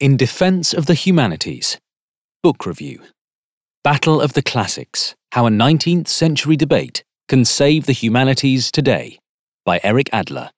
In 0.00 0.16
Defense 0.16 0.72
of 0.72 0.86
the 0.86 0.94
Humanities 0.94 1.76
Book 2.44 2.64
Review 2.66 3.02
Battle 3.82 4.20
of 4.20 4.34
the 4.34 4.42
Classics 4.42 5.16
How 5.32 5.44
a 5.46 5.50
19th 5.50 6.06
Century 6.06 6.56
Debate 6.56 7.02
Can 7.26 7.44
Save 7.44 7.86
the 7.86 7.92
Humanities 7.92 8.70
Today 8.70 9.18
by 9.64 9.80
Eric 9.82 10.08
Adler. 10.12 10.50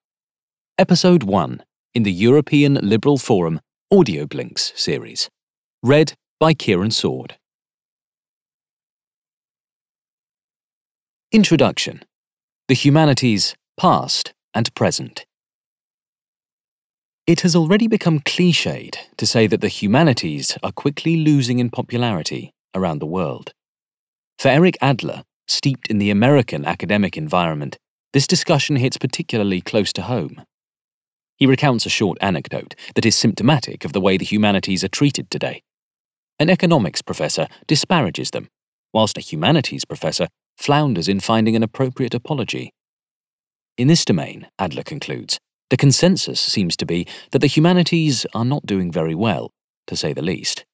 Episode 0.77 1.23
1 1.23 1.63
in 1.95 2.03
the 2.03 2.13
European 2.13 2.75
Liberal 2.83 3.17
Forum 3.17 3.63
Audio 3.91 4.27
Blinks 4.27 4.75
series. 4.77 5.31
Read 5.83 6.13
by 6.39 6.53
Kieran 6.53 6.91
Sword. 6.91 7.39
Introduction 11.33 12.03
The 12.69 12.75
Humanities 12.75 13.55
Past 13.79 14.35
and 14.53 14.75
Present. 14.75 15.25
It 17.31 17.43
has 17.43 17.55
already 17.55 17.87
become 17.87 18.19
cliched 18.19 18.97
to 19.17 19.25
say 19.25 19.47
that 19.47 19.61
the 19.61 19.69
humanities 19.69 20.59
are 20.65 20.73
quickly 20.73 21.15
losing 21.15 21.61
in 21.61 21.71
popularity 21.71 22.53
around 22.75 22.99
the 22.99 23.07
world. 23.07 23.53
For 24.41 24.49
Eric 24.49 24.77
Adler, 24.81 25.23
steeped 25.47 25.87
in 25.87 25.99
the 25.99 26.11
American 26.11 26.65
academic 26.65 27.17
environment, 27.17 27.79
this 28.13 28.27
discussion 28.27 28.75
hits 28.75 28.99
particularly 28.99 29.61
close 29.61 29.93
to 29.93 30.03
home. 30.03 30.43
He 31.37 31.47
recounts 31.47 31.87
a 31.87 31.89
short 31.89 32.19
anecdote 32.21 32.75
that 32.97 33.07
is 33.07 33.15
symptomatic 33.15 33.85
of 33.85 33.93
the 33.93 34.01
way 34.01 34.17
the 34.17 34.25
humanities 34.25 34.83
are 34.83 34.89
treated 34.89 35.31
today. 35.31 35.63
An 36.41 36.51
economics 36.51 37.01
professor 37.01 37.47
disparages 37.69 38.33
them, 38.33 38.49
whilst 38.93 39.17
a 39.17 39.21
humanities 39.21 39.85
professor 39.85 40.27
flounders 40.59 41.07
in 41.07 41.21
finding 41.21 41.55
an 41.55 41.63
appropriate 41.63 42.13
apology. 42.13 42.73
In 43.79 43.87
this 43.87 44.05
domain, 44.05 44.49
Adler 44.59 44.83
concludes, 44.83 45.39
the 45.71 45.77
consensus 45.77 46.41
seems 46.41 46.77
to 46.77 46.87
be 46.87 47.07
that 47.31 47.39
the 47.39 47.47
humanities 47.47 48.27
are 48.35 48.45
not 48.45 48.67
doing 48.67 48.93
very 48.93 49.15
well, 49.15 49.53
to 49.87 49.97
say 49.97 50.13
the 50.13 50.23
least. 50.23 50.65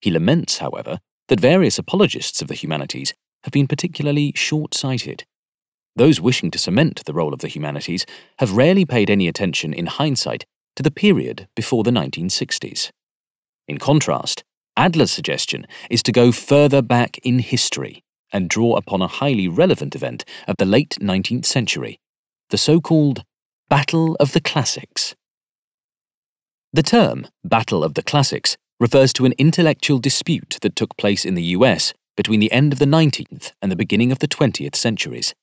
He 0.00 0.10
laments, 0.10 0.58
however, 0.58 0.98
that 1.28 1.40
various 1.40 1.78
apologists 1.78 2.42
of 2.42 2.48
the 2.48 2.54
humanities 2.54 3.14
have 3.44 3.52
been 3.52 3.66
particularly 3.66 4.32
short 4.34 4.74
sighted. 4.74 5.24
Those 5.96 6.20
wishing 6.20 6.50
to 6.50 6.58
cement 6.58 7.02
the 7.04 7.14
role 7.14 7.32
of 7.32 7.40
the 7.40 7.48
humanities 7.48 8.04
have 8.38 8.56
rarely 8.56 8.84
paid 8.84 9.10
any 9.10 9.28
attention 9.28 9.72
in 9.72 9.86
hindsight 9.86 10.44
to 10.76 10.82
the 10.82 10.90
period 10.90 11.46
before 11.54 11.84
the 11.84 11.90
1960s. 11.90 12.90
In 13.68 13.78
contrast, 13.78 14.42
Adler's 14.76 15.12
suggestion 15.12 15.66
is 15.88 16.02
to 16.02 16.12
go 16.12 16.32
further 16.32 16.82
back 16.82 17.18
in 17.18 17.38
history 17.38 18.02
and 18.32 18.50
draw 18.50 18.76
upon 18.76 19.00
a 19.00 19.06
highly 19.06 19.46
relevant 19.46 19.94
event 19.94 20.24
of 20.48 20.56
the 20.58 20.64
late 20.64 20.96
19th 21.00 21.44
century, 21.44 22.00
the 22.50 22.58
so 22.58 22.80
called 22.80 23.22
Battle 23.80 24.16
of 24.20 24.30
the 24.30 24.40
Classics. 24.40 25.16
The 26.72 26.84
term 26.84 27.26
Battle 27.42 27.82
of 27.82 27.94
the 27.94 28.04
Classics 28.04 28.56
refers 28.78 29.12
to 29.14 29.24
an 29.24 29.34
intellectual 29.36 29.98
dispute 29.98 30.58
that 30.62 30.76
took 30.76 30.96
place 30.96 31.24
in 31.24 31.34
the 31.34 31.56
US 31.56 31.92
between 32.16 32.38
the 32.38 32.52
end 32.52 32.72
of 32.72 32.78
the 32.78 32.84
19th 32.84 33.50
and 33.60 33.72
the 33.72 33.82
beginning 33.82 34.12
of 34.12 34.20
the 34.20 34.28
20th 34.28 34.76
centuries. 34.76 35.34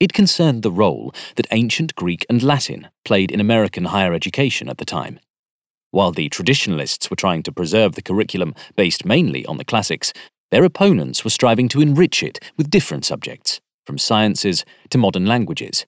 It 0.00 0.14
concerned 0.14 0.62
the 0.62 0.72
role 0.72 1.12
that 1.36 1.46
ancient 1.50 1.94
Greek 1.94 2.24
and 2.30 2.42
Latin 2.42 2.88
played 3.04 3.30
in 3.30 3.38
American 3.38 3.84
higher 3.84 4.14
education 4.14 4.70
at 4.70 4.78
the 4.78 4.86
time. 4.86 5.20
While 5.90 6.12
the 6.12 6.30
traditionalists 6.30 7.10
were 7.10 7.16
trying 7.16 7.42
to 7.42 7.52
preserve 7.52 7.96
the 7.96 8.08
curriculum 8.08 8.54
based 8.76 9.04
mainly 9.04 9.44
on 9.44 9.58
the 9.58 9.66
classics, 9.66 10.14
their 10.50 10.64
opponents 10.64 11.22
were 11.22 11.28
striving 11.28 11.68
to 11.68 11.82
enrich 11.82 12.22
it 12.22 12.40
with 12.56 12.70
different 12.70 13.04
subjects, 13.04 13.60
from 13.84 13.98
sciences 13.98 14.64
to 14.88 14.96
modern 14.96 15.26
languages. 15.26 15.84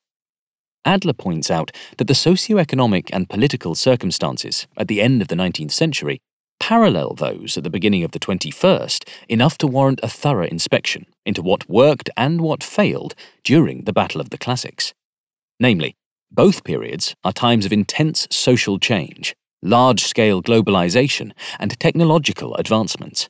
Adler 0.84 1.12
points 1.12 1.50
out 1.50 1.70
that 1.98 2.06
the 2.06 2.14
socio-economic 2.14 3.12
and 3.12 3.28
political 3.28 3.74
circumstances 3.74 4.66
at 4.76 4.88
the 4.88 5.00
end 5.00 5.20
of 5.20 5.28
the 5.28 5.34
19th 5.34 5.72
century 5.72 6.20
parallel 6.58 7.14
those 7.14 7.56
at 7.56 7.64
the 7.64 7.70
beginning 7.70 8.04
of 8.04 8.12
the 8.12 8.18
21st 8.20 9.08
enough 9.28 9.58
to 9.58 9.66
warrant 9.66 10.00
a 10.02 10.08
thorough 10.08 10.46
inspection 10.46 11.06
into 11.26 11.42
what 11.42 11.68
worked 11.68 12.10
and 12.16 12.40
what 12.40 12.62
failed 12.62 13.14
during 13.42 13.84
the 13.84 13.92
Battle 13.92 14.20
of 14.20 14.30
the 14.30 14.38
Classics. 14.38 14.92
Namely, 15.58 15.96
both 16.30 16.62
periods 16.62 17.14
are 17.24 17.32
times 17.32 17.66
of 17.66 17.72
intense 17.72 18.28
social 18.30 18.78
change, 18.78 19.34
large 19.62 20.04
scale 20.04 20.42
globalization, 20.42 21.32
and 21.58 21.78
technological 21.80 22.54
advancements. 22.54 23.28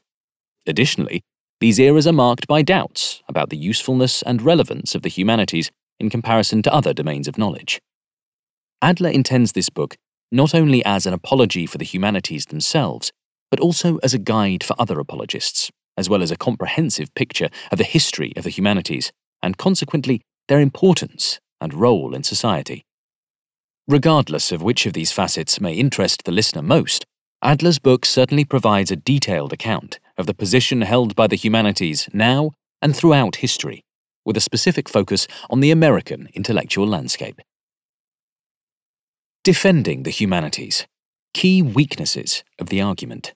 Additionally, 0.66 1.22
these 1.60 1.78
eras 1.78 2.06
are 2.06 2.12
marked 2.12 2.46
by 2.46 2.62
doubts 2.62 3.22
about 3.28 3.50
the 3.50 3.56
usefulness 3.56 4.22
and 4.22 4.42
relevance 4.42 4.94
of 4.94 5.02
the 5.02 5.08
humanities 5.08 5.70
in 6.00 6.10
comparison 6.10 6.62
to 6.62 6.74
other 6.74 6.92
domains 6.92 7.28
of 7.28 7.38
knowledge. 7.38 7.80
Adler 8.82 9.10
intends 9.10 9.52
this 9.52 9.68
book 9.68 9.96
not 10.32 10.54
only 10.54 10.84
as 10.84 11.06
an 11.06 11.12
apology 11.12 11.66
for 11.66 11.78
the 11.78 11.84
humanities 11.84 12.46
themselves, 12.46 13.12
but 13.50 13.60
also 13.60 13.98
as 13.98 14.14
a 14.14 14.18
guide 14.18 14.62
for 14.62 14.74
other 14.78 14.98
apologists, 14.98 15.70
as 15.96 16.08
well 16.08 16.22
as 16.22 16.30
a 16.30 16.36
comprehensive 16.36 17.12
picture 17.14 17.50
of 17.72 17.78
the 17.78 17.84
history 17.84 18.32
of 18.36 18.44
the 18.44 18.50
humanities, 18.50 19.12
and 19.42 19.58
consequently 19.58 20.20
their 20.48 20.60
importance 20.60 21.40
and 21.60 21.74
role 21.74 22.14
in 22.14 22.22
society. 22.22 22.82
Regardless 23.88 24.52
of 24.52 24.62
which 24.62 24.86
of 24.86 24.92
these 24.92 25.12
facets 25.12 25.60
may 25.60 25.74
interest 25.74 26.24
the 26.24 26.32
listener 26.32 26.62
most, 26.62 27.04
Adler's 27.42 27.78
book 27.78 28.04
certainly 28.04 28.44
provides 28.44 28.90
a 28.90 28.96
detailed 28.96 29.52
account 29.52 29.98
of 30.16 30.26
the 30.26 30.34
position 30.34 30.82
held 30.82 31.16
by 31.16 31.26
the 31.26 31.36
humanities 31.36 32.08
now 32.12 32.52
and 32.82 32.94
throughout 32.94 33.36
history, 33.36 33.82
with 34.24 34.36
a 34.36 34.40
specific 34.40 34.88
focus 34.88 35.26
on 35.48 35.60
the 35.60 35.70
American 35.70 36.28
intellectual 36.34 36.86
landscape. 36.86 37.40
Defending 39.44 40.02
the 40.02 40.10
Humanities 40.10 40.86
Key 41.32 41.62
Weaknesses 41.62 42.44
of 42.58 42.68
the 42.68 42.80
Argument. 42.80 43.32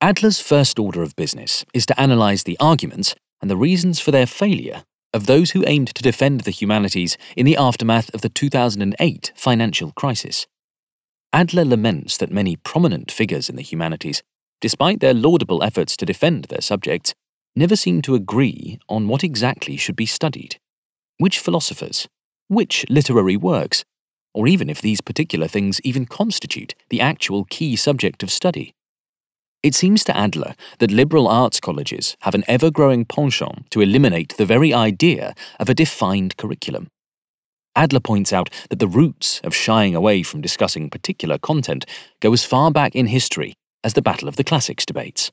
Adler's 0.00 0.40
first 0.40 0.78
order 0.78 1.02
of 1.02 1.14
business 1.14 1.64
is 1.72 1.86
to 1.86 1.94
analyse 2.02 2.42
the 2.42 2.58
arguments 2.58 3.14
and 3.40 3.50
the 3.50 3.56
reasons 3.56 4.00
for 4.00 4.10
their 4.10 4.26
failure 4.26 4.82
of 5.14 5.26
those 5.26 5.50
who 5.50 5.64
aimed 5.66 5.94
to 5.94 6.02
defend 6.02 6.40
the 6.40 6.50
humanities 6.50 7.16
in 7.36 7.46
the 7.46 7.56
aftermath 7.56 8.12
of 8.14 8.22
the 8.22 8.28
2008 8.28 9.32
financial 9.36 9.92
crisis. 9.92 10.46
Adler 11.32 11.64
laments 11.64 12.16
that 12.16 12.30
many 12.30 12.56
prominent 12.56 13.10
figures 13.10 13.48
in 13.48 13.56
the 13.56 13.62
humanities, 13.62 14.22
despite 14.60 15.00
their 15.00 15.14
laudable 15.14 15.62
efforts 15.62 15.96
to 15.96 16.06
defend 16.06 16.44
their 16.44 16.60
subjects, 16.60 17.14
never 17.54 17.76
seem 17.76 18.02
to 18.02 18.14
agree 18.14 18.78
on 18.88 19.08
what 19.08 19.24
exactly 19.24 19.76
should 19.76 19.96
be 19.96 20.06
studied. 20.06 20.58
Which 21.18 21.38
philosophers? 21.38 22.08
Which 22.48 22.84
literary 22.88 23.36
works? 23.36 23.84
Or 24.34 24.46
even 24.46 24.70
if 24.70 24.80
these 24.80 25.00
particular 25.00 25.46
things 25.46 25.80
even 25.82 26.06
constitute 26.06 26.74
the 26.88 27.00
actual 27.00 27.44
key 27.44 27.76
subject 27.76 28.22
of 28.22 28.30
study. 28.30 28.74
It 29.62 29.74
seems 29.74 30.02
to 30.04 30.16
Adler 30.16 30.54
that 30.78 30.90
liberal 30.90 31.28
arts 31.28 31.60
colleges 31.60 32.16
have 32.22 32.34
an 32.34 32.42
ever 32.48 32.70
growing 32.70 33.04
penchant 33.04 33.70
to 33.70 33.80
eliminate 33.80 34.36
the 34.36 34.46
very 34.46 34.74
idea 34.74 35.34
of 35.60 35.68
a 35.68 35.74
defined 35.74 36.36
curriculum. 36.36 36.88
Adler 37.76 38.00
points 38.00 38.32
out 38.32 38.50
that 38.70 38.80
the 38.80 38.88
roots 38.88 39.40
of 39.44 39.54
shying 39.54 39.94
away 39.94 40.22
from 40.22 40.40
discussing 40.40 40.90
particular 40.90 41.38
content 41.38 41.86
go 42.20 42.32
as 42.32 42.44
far 42.44 42.70
back 42.70 42.94
in 42.94 43.06
history 43.06 43.54
as 43.84 43.94
the 43.94 44.02
Battle 44.02 44.28
of 44.28 44.36
the 44.36 44.44
Classics 44.44 44.84
debates. 44.84 45.30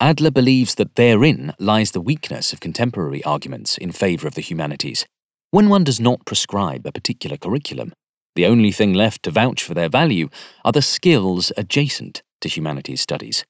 Adler 0.00 0.30
believes 0.30 0.74
that 0.74 0.96
therein 0.96 1.54
lies 1.58 1.92
the 1.92 2.00
weakness 2.00 2.52
of 2.52 2.60
contemporary 2.60 3.22
arguments 3.24 3.78
in 3.78 3.92
favour 3.92 4.26
of 4.26 4.34
the 4.34 4.40
humanities. 4.40 5.06
When 5.50 5.68
one 5.68 5.84
does 5.84 6.00
not 6.00 6.26
prescribe 6.26 6.84
a 6.84 6.92
particular 6.92 7.36
curriculum, 7.36 7.92
the 8.34 8.46
only 8.46 8.72
thing 8.72 8.92
left 8.92 9.22
to 9.22 9.30
vouch 9.30 9.62
for 9.62 9.74
their 9.74 9.88
value 9.88 10.28
are 10.64 10.72
the 10.72 10.82
skills 10.82 11.52
adjacent 11.56 12.22
to 12.40 12.48
humanities 12.48 13.00
studies. 13.00 13.44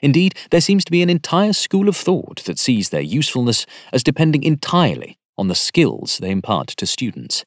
Indeed, 0.00 0.34
there 0.50 0.60
seems 0.60 0.84
to 0.84 0.90
be 0.90 1.02
an 1.02 1.10
entire 1.10 1.52
school 1.52 1.88
of 1.88 1.96
thought 1.96 2.44
that 2.44 2.58
sees 2.58 2.90
their 2.90 3.00
usefulness 3.00 3.64
as 3.92 4.02
depending 4.02 4.42
entirely 4.42 5.16
on 5.38 5.48
the 5.48 5.54
skills 5.54 6.18
they 6.18 6.30
impart 6.30 6.68
to 6.68 6.86
students. 6.86 7.44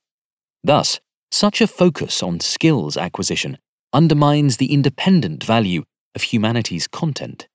Thus, 0.63 0.99
such 1.29 1.59
a 1.59 1.67
focus 1.67 2.23
on 2.23 2.39
skills 2.39 2.95
acquisition 2.95 3.57
undermines 3.93 4.57
the 4.57 4.73
independent 4.73 5.43
value 5.43 5.83
of 6.15 6.23
humanities 6.23 6.87
content. 6.87 7.47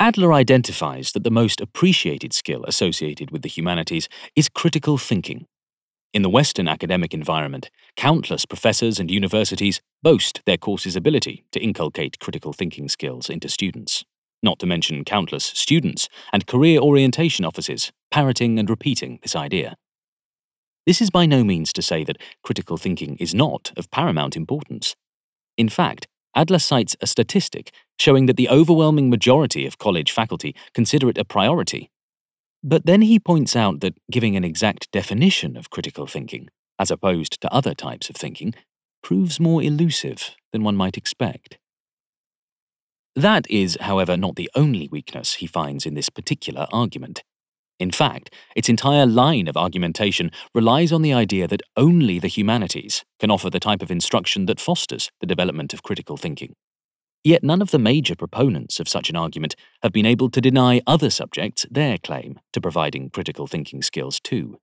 Adler 0.00 0.32
identifies 0.32 1.12
that 1.12 1.22
the 1.22 1.30
most 1.30 1.60
appreciated 1.60 2.32
skill 2.32 2.64
associated 2.64 3.30
with 3.30 3.42
the 3.42 3.48
humanities 3.48 4.08
is 4.34 4.48
critical 4.48 4.98
thinking. 4.98 5.46
In 6.12 6.22
the 6.22 6.30
Western 6.30 6.68
academic 6.68 7.14
environment, 7.14 7.70
countless 7.96 8.44
professors 8.44 8.98
and 8.98 9.10
universities 9.10 9.80
boast 10.02 10.42
their 10.46 10.56
course's 10.56 10.96
ability 10.96 11.44
to 11.52 11.60
inculcate 11.60 12.18
critical 12.18 12.52
thinking 12.52 12.88
skills 12.88 13.30
into 13.30 13.48
students, 13.48 14.04
not 14.42 14.58
to 14.58 14.66
mention 14.66 15.04
countless 15.04 15.44
students 15.44 16.08
and 16.32 16.46
career 16.46 16.80
orientation 16.80 17.44
offices 17.44 17.92
parroting 18.10 18.58
and 18.58 18.68
repeating 18.68 19.20
this 19.22 19.36
idea. 19.36 19.76
This 20.86 21.00
is 21.00 21.10
by 21.10 21.24
no 21.24 21.44
means 21.44 21.72
to 21.72 21.82
say 21.82 22.04
that 22.04 22.18
critical 22.42 22.76
thinking 22.76 23.16
is 23.16 23.34
not 23.34 23.72
of 23.76 23.90
paramount 23.90 24.36
importance. 24.36 24.96
In 25.56 25.68
fact, 25.68 26.06
Adler 26.36 26.58
cites 26.58 26.96
a 27.00 27.06
statistic 27.06 27.72
showing 27.98 28.26
that 28.26 28.36
the 28.36 28.48
overwhelming 28.48 29.10
majority 29.10 29.66
of 29.66 29.78
college 29.78 30.12
faculty 30.12 30.54
consider 30.72 31.08
it 31.08 31.18
a 31.18 31.24
priority. 31.24 31.90
But 32.62 32.86
then 32.86 33.02
he 33.02 33.20
points 33.20 33.54
out 33.54 33.80
that 33.80 33.98
giving 34.10 34.36
an 34.36 34.44
exact 34.44 34.90
definition 34.90 35.56
of 35.56 35.70
critical 35.70 36.06
thinking, 36.06 36.48
as 36.78 36.90
opposed 36.90 37.40
to 37.40 37.52
other 37.52 37.74
types 37.74 38.08
of 38.08 38.16
thinking, 38.16 38.54
proves 39.02 39.38
more 39.38 39.62
elusive 39.62 40.30
than 40.52 40.64
one 40.64 40.76
might 40.76 40.96
expect. 40.96 41.58
That 43.14 43.48
is, 43.48 43.76
however, 43.80 44.16
not 44.16 44.34
the 44.34 44.50
only 44.56 44.88
weakness 44.88 45.34
he 45.34 45.46
finds 45.46 45.86
in 45.86 45.94
this 45.94 46.08
particular 46.08 46.66
argument. 46.72 47.22
In 47.78 47.90
fact, 47.90 48.32
its 48.56 48.68
entire 48.68 49.06
line 49.06 49.46
of 49.46 49.56
argumentation 49.56 50.30
relies 50.54 50.90
on 50.92 51.02
the 51.02 51.12
idea 51.12 51.46
that 51.48 51.62
only 51.76 52.18
the 52.18 52.28
humanities 52.28 53.04
can 53.20 53.30
offer 53.30 53.50
the 53.50 53.60
type 53.60 53.82
of 53.82 53.90
instruction 53.90 54.46
that 54.46 54.60
fosters 54.60 55.10
the 55.20 55.26
development 55.26 55.74
of 55.74 55.82
critical 55.82 56.16
thinking. 56.16 56.54
Yet 57.24 57.42
none 57.42 57.62
of 57.62 57.70
the 57.70 57.78
major 57.78 58.14
proponents 58.14 58.78
of 58.78 58.88
such 58.88 59.08
an 59.08 59.16
argument 59.16 59.56
have 59.82 59.92
been 59.92 60.04
able 60.04 60.28
to 60.28 60.42
deny 60.42 60.82
other 60.86 61.08
subjects 61.08 61.64
their 61.70 61.96
claim 61.96 62.38
to 62.52 62.60
providing 62.60 63.08
critical 63.08 63.46
thinking 63.46 63.80
skills 63.80 64.20
too. 64.20 64.58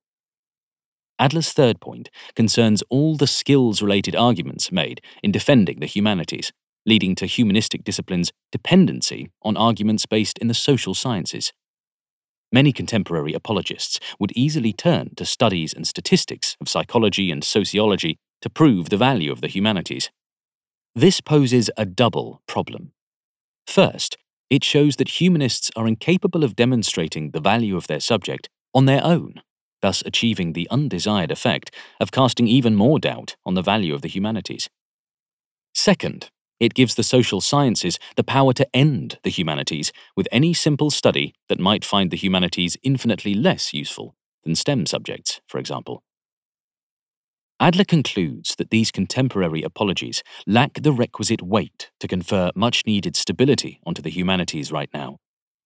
Adler's 1.18 1.52
third 1.52 1.80
point 1.80 2.08
concerns 2.36 2.82
all 2.88 3.16
the 3.16 3.26
skills 3.26 3.82
related 3.82 4.14
arguments 4.14 4.70
made 4.70 5.00
in 5.24 5.32
defending 5.32 5.80
the 5.80 5.86
humanities, 5.86 6.52
leading 6.86 7.16
to 7.16 7.26
humanistic 7.26 7.82
disciplines' 7.82 8.32
dependency 8.52 9.30
on 9.42 9.56
arguments 9.56 10.06
based 10.06 10.38
in 10.38 10.46
the 10.46 10.54
social 10.54 10.94
sciences. 10.94 11.52
Many 12.52 12.72
contemporary 12.72 13.32
apologists 13.32 13.98
would 14.20 14.32
easily 14.36 14.72
turn 14.72 15.14
to 15.16 15.24
studies 15.24 15.72
and 15.72 15.86
statistics 15.86 16.56
of 16.60 16.68
psychology 16.68 17.30
and 17.30 17.42
sociology 17.42 18.18
to 18.40 18.50
prove 18.50 18.88
the 18.88 18.96
value 18.96 19.32
of 19.32 19.40
the 19.40 19.48
humanities. 19.48 20.10
This 20.94 21.20
poses 21.20 21.70
a 21.76 21.86
double 21.86 22.42
problem. 22.46 22.92
First, 23.66 24.16
it 24.50 24.64
shows 24.64 24.96
that 24.96 25.20
humanists 25.20 25.70
are 25.76 25.88
incapable 25.88 26.44
of 26.44 26.56
demonstrating 26.56 27.30
the 27.30 27.40
value 27.40 27.76
of 27.76 27.86
their 27.86 28.00
subject 28.00 28.48
on 28.74 28.84
their 28.84 29.02
own 29.04 29.42
thus 29.82 30.02
achieving 30.06 30.54
the 30.54 30.68
undesired 30.70 31.30
effect 31.30 31.74
of 32.00 32.12
casting 32.12 32.48
even 32.48 32.74
more 32.74 32.98
doubt 32.98 33.36
on 33.44 33.54
the 33.54 33.62
value 33.62 33.94
of 33.94 34.00
the 34.00 34.08
humanities. 34.08 34.70
Second, 35.74 36.30
it 36.58 36.74
gives 36.74 36.94
the 36.94 37.02
social 37.02 37.40
sciences 37.40 37.98
the 38.16 38.24
power 38.24 38.52
to 38.52 38.66
end 38.74 39.18
the 39.24 39.30
humanities 39.30 39.92
with 40.16 40.28
any 40.30 40.54
simple 40.54 40.90
study 40.90 41.34
that 41.48 41.58
might 41.58 41.84
find 41.84 42.10
the 42.10 42.16
humanities 42.16 42.76
infinitely 42.82 43.34
less 43.34 43.74
useful 43.74 44.14
than 44.44 44.54
STEM 44.54 44.86
subjects, 44.86 45.40
for 45.48 45.58
example. 45.58 46.02
Adler 47.62 47.84
concludes 47.84 48.56
that 48.56 48.70
these 48.70 48.90
contemporary 48.90 49.62
apologies 49.62 50.24
lack 50.48 50.82
the 50.82 50.90
requisite 50.90 51.42
weight 51.42 51.92
to 52.00 52.08
confer 52.08 52.50
much 52.56 52.84
needed 52.86 53.14
stability 53.14 53.78
onto 53.86 54.02
the 54.02 54.10
humanities 54.10 54.72
right 54.72 54.90
now, 54.92 55.18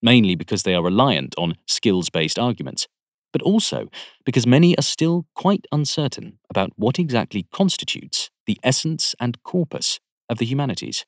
mainly 0.03 0.35
because 0.35 0.63
they 0.63 0.75
are 0.75 0.83
reliant 0.83 1.35
on 1.39 1.57
skills 1.67 2.11
based 2.11 2.39
arguments, 2.39 2.87
but 3.33 3.41
also 3.41 3.89
because 4.27 4.47
many 4.47 4.77
are 4.77 4.83
still 4.83 5.25
quite 5.35 5.65
uncertain 5.73 6.39
about 6.51 6.71
what 6.77 6.99
exactly 6.99 7.47
constitutes 7.51 8.29
the 8.45 8.59
essence 8.63 9.15
and 9.19 9.43
corpus 9.43 9.99
of 10.29 10.37
the 10.37 10.45
humanities. 10.45 11.07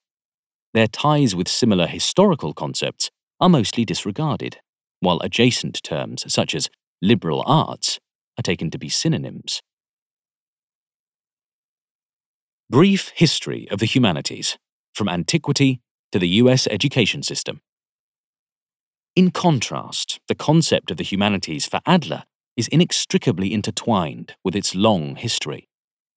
Their 0.73 0.88
ties 0.88 1.37
with 1.37 1.49
similar 1.49 1.87
historical 1.87 2.55
concepts 2.55 3.11
are 3.40 3.50
mostly 3.50 3.85
disregarded, 3.85 4.56
while 5.00 5.20
adjacent 5.20 5.82
terms 5.82 6.25
such 6.32 6.55
as 6.55 6.70
liberal 7.02 7.44
arts 7.44 8.00
are 8.38 8.43
taken 8.43 8.70
to 8.70 8.79
be 8.79 8.88
synonyms. 8.88 9.61
Brief 12.70 13.12
History 13.14 13.66
of 13.70 13.78
the 13.78 13.86
Humanities 13.86 14.58
From 14.94 15.08
Antiquity 15.08 15.80
to 16.12 16.18
the 16.18 16.28
US 16.42 16.66
Education 16.66 17.22
System. 17.22 17.62
In 19.16 19.30
contrast, 19.30 20.20
the 20.28 20.34
concept 20.34 20.90
of 20.90 20.98
the 20.98 21.02
humanities 21.02 21.64
for 21.64 21.80
Adler 21.86 22.24
is 22.58 22.68
inextricably 22.68 23.54
intertwined 23.54 24.34
with 24.44 24.54
its 24.54 24.74
long 24.74 25.16
history. 25.16 25.66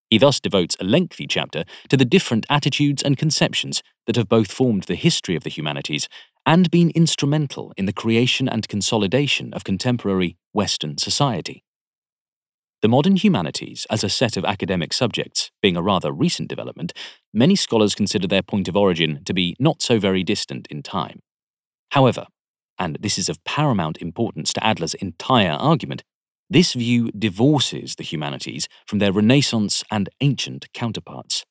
He 0.09 0.17
thus 0.17 0.41
devotes 0.41 0.75
a 0.81 0.83
lengthy 0.83 1.25
chapter 1.25 1.63
to 1.87 1.95
the 1.95 2.03
different 2.03 2.45
attitudes 2.49 3.01
and 3.01 3.17
conceptions 3.17 3.81
that 4.05 4.17
have 4.17 4.27
both 4.27 4.51
formed 4.51 4.83
the 4.83 4.95
history 4.95 5.37
of 5.37 5.45
the 5.45 5.49
humanities 5.49 6.09
and 6.45 6.69
been 6.69 6.91
instrumental 6.93 7.71
in 7.77 7.85
the 7.85 7.93
creation 7.93 8.49
and 8.49 8.67
consolidation 8.67 9.53
of 9.53 9.63
contemporary 9.63 10.35
Western 10.51 10.97
society. 10.97 11.63
The 12.81 12.89
modern 12.89 13.15
humanities, 13.15 13.85
as 13.91 14.03
a 14.03 14.09
set 14.09 14.37
of 14.37 14.43
academic 14.43 14.91
subjects, 14.91 15.51
being 15.61 15.77
a 15.77 15.83
rather 15.83 16.11
recent 16.11 16.49
development, 16.49 16.93
many 17.31 17.55
scholars 17.55 17.93
consider 17.93 18.27
their 18.27 18.41
point 18.41 18.67
of 18.67 18.75
origin 18.75 19.23
to 19.25 19.35
be 19.35 19.55
not 19.59 19.83
so 19.83 19.99
very 19.99 20.23
distant 20.23 20.67
in 20.71 20.81
time. 20.81 21.19
However, 21.91 22.25
and 22.79 22.97
this 22.99 23.19
is 23.19 23.29
of 23.29 23.43
paramount 23.43 23.97
importance 24.01 24.51
to 24.53 24.65
Adler's 24.65 24.95
entire 24.95 25.51
argument, 25.51 26.03
this 26.49 26.73
view 26.73 27.11
divorces 27.11 27.95
the 27.95 28.03
humanities 28.03 28.67
from 28.87 28.97
their 28.97 29.13
Renaissance 29.13 29.83
and 29.91 30.09
ancient 30.19 30.65
counterparts. 30.73 31.45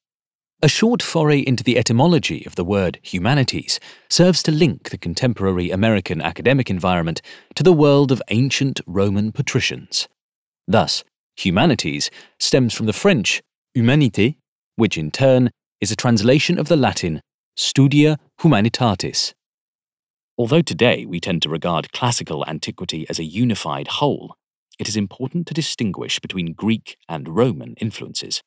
A 0.62 0.69
short 0.69 1.00
foray 1.00 1.38
into 1.38 1.62
the 1.62 1.79
etymology 1.79 2.44
of 2.44 2.56
the 2.56 2.65
word 2.65 2.99
humanities 3.03 3.79
serves 4.11 4.43
to 4.43 4.50
link 4.50 4.91
the 4.91 4.99
contemporary 4.99 5.71
American 5.71 6.21
academic 6.21 6.69
environment 6.69 7.23
to 7.55 7.62
the 7.62 7.73
world 7.73 8.11
of 8.11 8.21
ancient 8.31 8.81
Roman 8.87 9.31
patricians. 9.31 10.09
Thus, 10.67 11.05
humanities 11.37 12.11
stems 12.38 12.75
from 12.75 12.87
the 12.87 12.93
French 12.93 13.43
humanité, 13.77 14.37
which 14.77 14.99
in 14.99 15.11
turn 15.11 15.50
is 15.81 15.91
a 15.91 15.97
translation 15.97 16.59
of 16.59 16.69
the 16.69 16.77
Latin 16.77 17.21
studia 17.56 18.17
humanitatis, 18.41 19.35
Although 20.41 20.62
today 20.62 21.05
we 21.05 21.21
tend 21.21 21.43
to 21.43 21.50
regard 21.50 21.93
classical 21.93 22.47
antiquity 22.47 23.05
as 23.11 23.19
a 23.19 23.25
unified 23.25 23.88
whole, 23.88 24.37
it 24.79 24.88
is 24.88 24.97
important 24.97 25.47
to 25.49 25.53
distinguish 25.53 26.19
between 26.19 26.55
Greek 26.55 26.97
and 27.11 27.29
Roman 27.29 27.75
influences. 27.75 28.43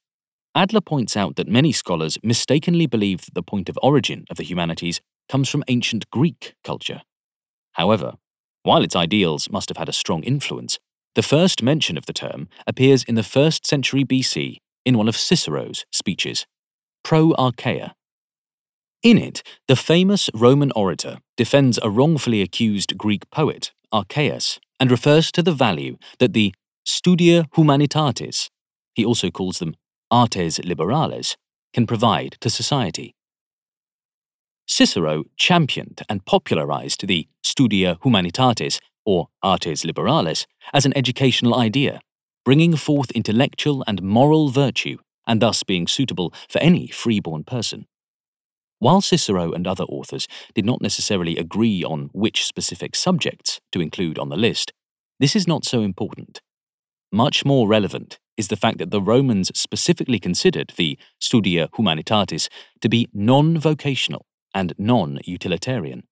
Adler 0.56 0.82
points 0.82 1.16
out 1.16 1.36
that 1.36 1.48
many 1.48 1.72
scholars 1.72 2.18
mistakenly 2.24 2.88
believe 2.88 3.26
that 3.26 3.36
the 3.36 3.44
point 3.44 3.70
of 3.70 3.78
origin 3.84 4.26
of 4.32 4.38
the 4.38 4.44
humanities 4.44 5.02
comes 5.30 5.50
from 5.50 5.64
ancient 5.68 6.10
Greek 6.10 6.56
culture. 6.64 7.04
However, 7.74 8.14
while 8.64 8.82
its 8.84 8.96
ideals 8.96 9.52
must 9.52 9.70
have 9.70 9.78
had 9.78 9.88
a 9.88 9.94
strong 9.94 10.24
influence, 10.24 10.80
the 11.16 11.24
first 11.24 11.62
mention 11.64 11.98
of 11.98 12.06
the 12.06 12.14
term 12.14 12.48
appears 12.66 13.04
in 13.04 13.16
the 13.16 13.22
1st 13.22 13.66
century 13.66 14.04
BC 14.04 14.58
in 14.86 14.98
one 14.98 15.08
of 15.08 15.18
Cicero's 15.18 15.86
speeches, 15.92 16.46
Pro 17.04 17.32
Archia, 17.34 17.94
in 19.04 19.18
it, 19.18 19.44
the 19.68 19.76
famous 19.76 20.30
Roman 20.34 20.72
orator 20.78 21.18
defends 21.36 21.78
a 21.84 21.90
wrongfully 21.90 22.42
accused 22.42 22.98
Greek 22.98 23.30
poet, 23.32 23.74
Archias, 23.94 24.60
and 24.80 24.90
refers 24.90 25.30
to 25.34 25.44
the 25.44 25.52
value 25.52 25.98
that 26.20 26.32
the 26.32 26.54
studia 26.86 27.46
humanitatis, 27.54 28.48
he 28.94 29.04
also 29.04 29.30
calls 29.30 29.60
them 29.60 29.76
artes 30.10 30.58
liberales, 30.60 31.36
can 31.74 31.86
provide 31.86 32.38
to 32.40 32.50
society. 32.50 33.14
Cicero 34.74 35.24
championed 35.38 36.02
and 36.10 36.26
popularized 36.26 37.06
the 37.06 37.28
studia 37.44 38.00
humanitatis, 38.04 38.80
or 39.06 39.28
artes 39.44 39.86
liberales, 39.86 40.48
as 40.74 40.84
an 40.84 40.98
educational 40.98 41.54
idea, 41.54 42.02
bringing 42.44 42.76
forth 42.76 43.12
intellectual 43.12 43.84
and 43.86 44.02
moral 44.02 44.50
virtue, 44.50 44.98
and 45.28 45.40
thus 45.40 45.62
being 45.62 45.86
suitable 45.86 46.34
for 46.50 46.58
any 46.58 46.88
freeborn 46.88 47.44
person. 47.44 47.86
While 48.80 49.02
Cicero 49.02 49.52
and 49.52 49.68
other 49.68 49.84
authors 49.84 50.28
did 50.56 50.66
not 50.66 50.82
necessarily 50.82 51.38
agree 51.38 51.84
on 51.84 52.10
which 52.12 52.44
specific 52.44 52.96
subjects 52.96 53.62
to 53.74 53.80
include 53.80 54.18
on 54.18 54.30
the 54.30 54.38
list, 54.38 54.74
this 55.20 55.36
is 55.36 55.48
not 55.48 55.66
so 55.66 55.84
important. 55.84 56.42
Much 57.12 57.46
more 57.46 57.68
relevant 57.68 58.18
is 58.38 58.48
the 58.48 58.56
fact 58.58 58.80
that 58.80 58.90
the 58.90 59.04
Romans 59.04 59.52
specifically 59.54 60.18
considered 60.18 60.74
the 60.78 60.98
Studia 61.20 61.70
Humanitatis 61.78 62.50
to 62.82 62.90
be 62.90 63.08
non 63.14 63.60
vocational 63.60 64.26
and 64.54 64.74
non 64.78 65.20
utilitarian. 65.26 66.04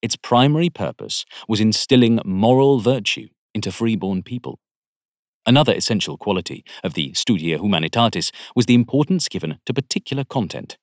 Its 0.00 0.16
primary 0.16 0.68
purpose 0.68 1.24
was 1.48 1.60
instilling 1.60 2.20
moral 2.24 2.80
virtue 2.80 3.28
into 3.54 3.70
freeborn 3.70 4.22
people. 4.22 4.58
Another 5.44 5.72
essential 5.72 6.16
quality 6.16 6.64
of 6.84 6.94
the 6.94 7.12
Studia 7.14 7.58
Humanitatis 7.58 8.30
was 8.54 8.66
the 8.66 8.74
importance 8.74 9.28
given 9.28 9.58
to 9.66 9.74
particular 9.74 10.24
content. 10.24 10.76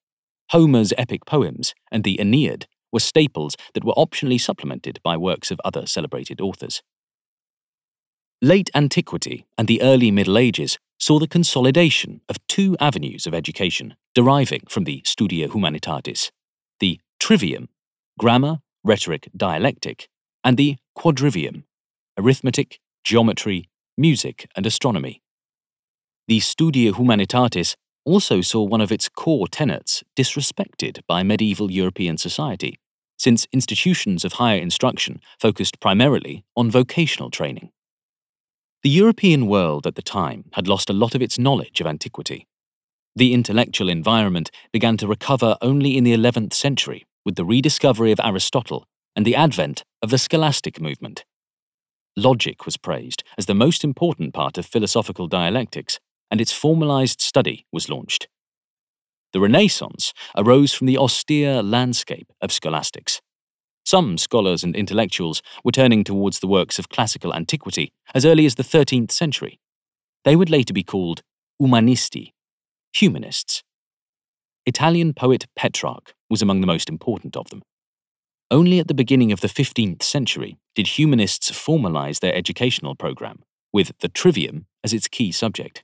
Homer's 0.52 0.94
epic 0.98 1.26
poems 1.26 1.74
and 1.92 2.04
the 2.04 2.20
Aeneid 2.20 2.66
were 2.92 3.00
staples 3.00 3.56
that 3.74 3.84
were 3.84 3.94
optionally 3.94 4.40
supplemented 4.40 5.00
by 5.04 5.16
works 5.16 5.52
of 5.52 5.62
other 5.64 5.86
celebrated 5.86 6.42
authors. 6.42 6.82
Late 8.42 8.70
antiquity 8.74 9.46
and 9.58 9.68
the 9.68 9.82
early 9.82 10.12
Middle 10.12 10.38
Ages 10.38 10.78
saw 10.98 11.20
the 11.20 11.28
consolidation 11.28 12.22
of 12.28 12.46
two 12.48 12.76
avenues 12.80 13.28
of 13.28 13.34
education 13.34 13.96
deriving 14.16 14.62
from 14.68 14.86
the 14.86 15.02
Studia 15.06 15.48
Humanitatis 15.48 16.32
trivium, 17.20 17.70
grammar, 18.18 18.60
rhetoric, 18.84 19.30
dialectic, 19.36 20.08
and 20.44 20.58
the 20.58 20.78
quadrivium, 20.98 21.64
arithmetic, 22.18 22.80
geometry, 23.04 23.70
music, 23.98 24.48
and 24.56 24.66
astronomy. 24.66 25.22
The 26.28 26.40
Studia 26.40 26.94
Humanitatis 26.94 27.76
also 28.06 28.42
saw 28.42 28.64
one 28.64 28.82
of 28.82 28.92
its 28.92 29.10
core 29.10 29.48
tenets 29.48 30.04
disrespected 30.16 31.02
by 31.08 31.24
medieval 31.24 31.72
European 31.72 32.18
society, 32.18 32.80
since 33.18 33.48
institutions 33.52 34.24
of 34.24 34.34
higher 34.34 34.60
instruction 34.60 35.20
focused 35.40 35.80
primarily 35.80 36.46
on 36.56 36.72
vocational 36.72 37.30
training. 37.30 37.72
The 38.82 38.90
European 38.90 39.48
world 39.48 39.86
at 39.86 39.96
the 39.96 40.02
time 40.02 40.46
had 40.54 40.68
lost 40.68 40.90
a 40.90 40.94
lot 40.94 41.14
of 41.14 41.22
its 41.22 41.38
knowledge 41.38 41.82
of 41.82 41.88
antiquity. 41.88 42.48
The 43.16 43.34
intellectual 43.34 43.90
environment 43.90 44.52
began 44.72 44.96
to 44.98 45.08
recover 45.08 45.58
only 45.62 45.98
in 45.98 46.06
the 46.06 46.16
11th 46.16 46.54
century 46.54 47.06
with 47.30 47.36
the 47.36 47.46
rediscovery 47.46 48.12
of 48.12 48.20
Aristotle 48.24 48.88
and 49.16 49.24
the 49.24 49.36
advent 49.36 49.84
of 50.02 50.10
the 50.10 50.18
scholastic 50.18 50.82
movement. 50.82 51.26
Logic 52.18 52.66
was 52.66 52.76
praised 52.76 53.24
as 53.38 53.46
the 53.46 53.54
most 53.54 53.84
important 53.84 54.34
part 54.34 54.58
of 54.58 54.66
philosophical 54.66 55.28
dialectics, 55.28 56.00
and 56.32 56.42
its 56.42 56.52
formalized 56.52 57.22
study 57.22 57.68
was 57.72 57.88
launched. 57.88 58.28
The 59.32 59.40
Renaissance 59.40 60.12
arose 60.36 60.74
from 60.74 60.88
the 60.88 60.98
austere 60.98 61.62
landscape 61.62 62.34
of 62.42 62.52
scholastics. 62.52 63.22
Some 63.86 64.18
scholars 64.18 64.64
and 64.64 64.76
intellectuals 64.76 65.44
were 65.64 65.72
turning 65.72 66.04
towards 66.04 66.40
the 66.40 66.48
works 66.48 66.80
of 66.80 66.90
classical 66.90 67.36
antiquity 67.36 67.92
as 68.16 68.26
early 68.26 68.48
as 68.48 68.56
the 68.56 68.64
13th 68.64 69.12
century. 69.12 69.60
They 70.26 70.36
would 70.36 70.50
later 70.50 70.74
be 70.74 70.82
called 70.82 71.22
humanisti, 71.62 72.34
humanists. 72.92 73.62
Italian 74.70 75.16
poet 75.16 75.48
Petrarch 75.56 76.14
was 76.30 76.44
among 76.44 76.62
the 76.62 76.68
most 76.68 76.90
important 76.90 77.36
of 77.36 77.50
them. 77.50 77.64
Only 78.52 78.78
at 78.80 78.88
the 78.88 78.94
beginning 78.94 79.32
of 79.32 79.42
the 79.42 79.48
15th 79.48 80.04
century 80.04 80.60
did 80.76 81.00
humanists 81.00 81.50
formalize 81.50 82.20
their 82.20 82.36
educational 82.36 82.94
program, 82.94 83.40
with 83.74 83.92
the 84.02 84.08
trivium 84.08 84.68
as 84.84 84.94
its 84.94 85.08
key 85.08 85.32
subject. 85.32 85.84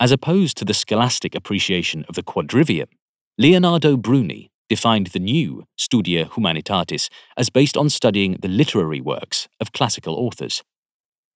As 0.00 0.12
opposed 0.12 0.56
to 0.56 0.64
the 0.64 0.72
scholastic 0.72 1.34
appreciation 1.34 2.06
of 2.08 2.14
the 2.14 2.22
quadrivium, 2.22 2.88
Leonardo 3.36 3.98
Bruni 3.98 4.50
defined 4.70 5.08
the 5.08 5.18
new 5.18 5.64
Studia 5.76 6.24
Humanitatis 6.24 7.10
as 7.36 7.50
based 7.50 7.76
on 7.76 7.90
studying 7.90 8.38
the 8.40 8.48
literary 8.48 9.02
works 9.02 9.46
of 9.60 9.72
classical 9.72 10.14
authors. 10.14 10.62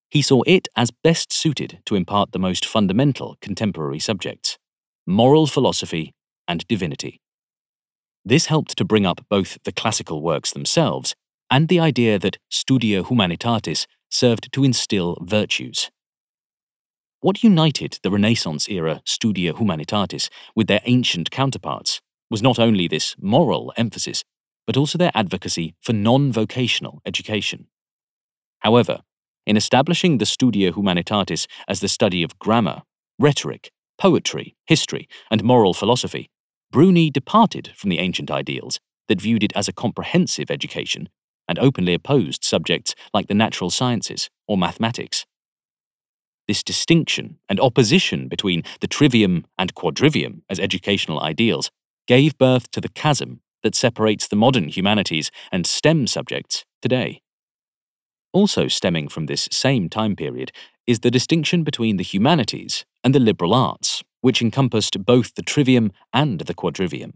He 0.09 0.23
saw 0.23 0.41
it 0.47 0.67
as 0.75 0.89
best 0.89 1.31
suited 1.31 1.83
to 1.85 1.93
impart 1.93 2.31
the 2.31 2.39
most 2.39 2.65
fundamental 2.65 3.37
contemporary 3.39 3.99
subjects 3.99 4.57
moral 5.05 5.47
philosophy 5.47 6.13
and 6.49 6.67
divinity. 6.67 7.21
This 8.25 8.47
helped 8.47 8.75
to 8.77 8.83
bring 8.83 9.05
up 9.05 9.25
both 9.29 9.57
the 9.63 9.71
classical 9.71 10.21
works 10.21 10.51
themselves 10.51 11.15
and 11.49 11.67
the 11.67 11.79
idea 11.79 12.19
that 12.19 12.37
Studia 12.49 13.03
Humanitatis 13.03 13.87
served 14.09 14.51
to 14.51 14.63
instill 14.63 15.17
virtues. 15.21 15.89
What 17.21 17.43
united 17.43 17.99
the 18.03 18.11
Renaissance 18.11 18.69
era 18.69 19.01
Studia 19.05 19.53
Humanitatis 19.53 20.29
with 20.55 20.67
their 20.67 20.81
ancient 20.85 21.31
counterparts 21.31 22.01
was 22.29 22.41
not 22.41 22.59
only 22.59 22.87
this 22.87 23.15
moral 23.19 23.73
emphasis, 23.77 24.23
but 24.65 24.77
also 24.77 24.97
their 24.97 25.11
advocacy 25.15 25.75
for 25.81 25.93
non 25.93 26.31
vocational 26.31 27.01
education. 27.05 27.67
However, 28.59 29.01
in 29.45 29.57
establishing 29.57 30.17
the 30.17 30.25
Studia 30.25 30.71
Humanitatis 30.71 31.47
as 31.67 31.79
the 31.79 31.87
study 31.87 32.23
of 32.23 32.37
grammar, 32.37 32.83
rhetoric, 33.17 33.71
poetry, 33.97 34.55
history, 34.67 35.09
and 35.31 35.43
moral 35.43 35.73
philosophy, 35.73 36.29
Bruni 36.71 37.09
departed 37.09 37.71
from 37.75 37.89
the 37.89 37.99
ancient 37.99 38.29
ideals 38.29 38.79
that 39.07 39.21
viewed 39.21 39.43
it 39.43 39.53
as 39.55 39.67
a 39.67 39.73
comprehensive 39.73 40.51
education 40.51 41.09
and 41.47 41.57
openly 41.57 41.95
opposed 41.95 42.43
subjects 42.43 42.93
like 43.13 43.27
the 43.27 43.33
natural 43.33 43.71
sciences 43.71 44.29
or 44.47 44.57
mathematics. 44.57 45.25
This 46.47 46.63
distinction 46.63 47.39
and 47.47 47.59
opposition 47.59 48.27
between 48.27 48.63
the 48.81 48.87
trivium 48.87 49.45
and 49.57 49.73
quadrivium 49.75 50.41
as 50.49 50.59
educational 50.59 51.21
ideals 51.21 51.71
gave 52.07 52.37
birth 52.37 52.71
to 52.71 52.81
the 52.81 52.89
chasm 52.89 53.41
that 53.63 53.75
separates 53.75 54.27
the 54.27 54.35
modern 54.35 54.69
humanities 54.69 55.31
and 55.51 55.65
STEM 55.65 56.07
subjects 56.07 56.65
today. 56.81 57.21
Also 58.31 58.67
stemming 58.67 59.09
from 59.09 59.25
this 59.25 59.49
same 59.51 59.89
time 59.89 60.15
period 60.15 60.51
is 60.85 60.99
the 60.99 61.11
distinction 61.11 61.63
between 61.63 61.97
the 61.97 62.03
humanities 62.03 62.85
and 63.03 63.13
the 63.13 63.19
liberal 63.19 63.53
arts, 63.53 64.03
which 64.21 64.41
encompassed 64.41 65.05
both 65.05 65.35
the 65.35 65.41
trivium 65.41 65.91
and 66.13 66.41
the 66.41 66.53
quadrivium. 66.53 67.13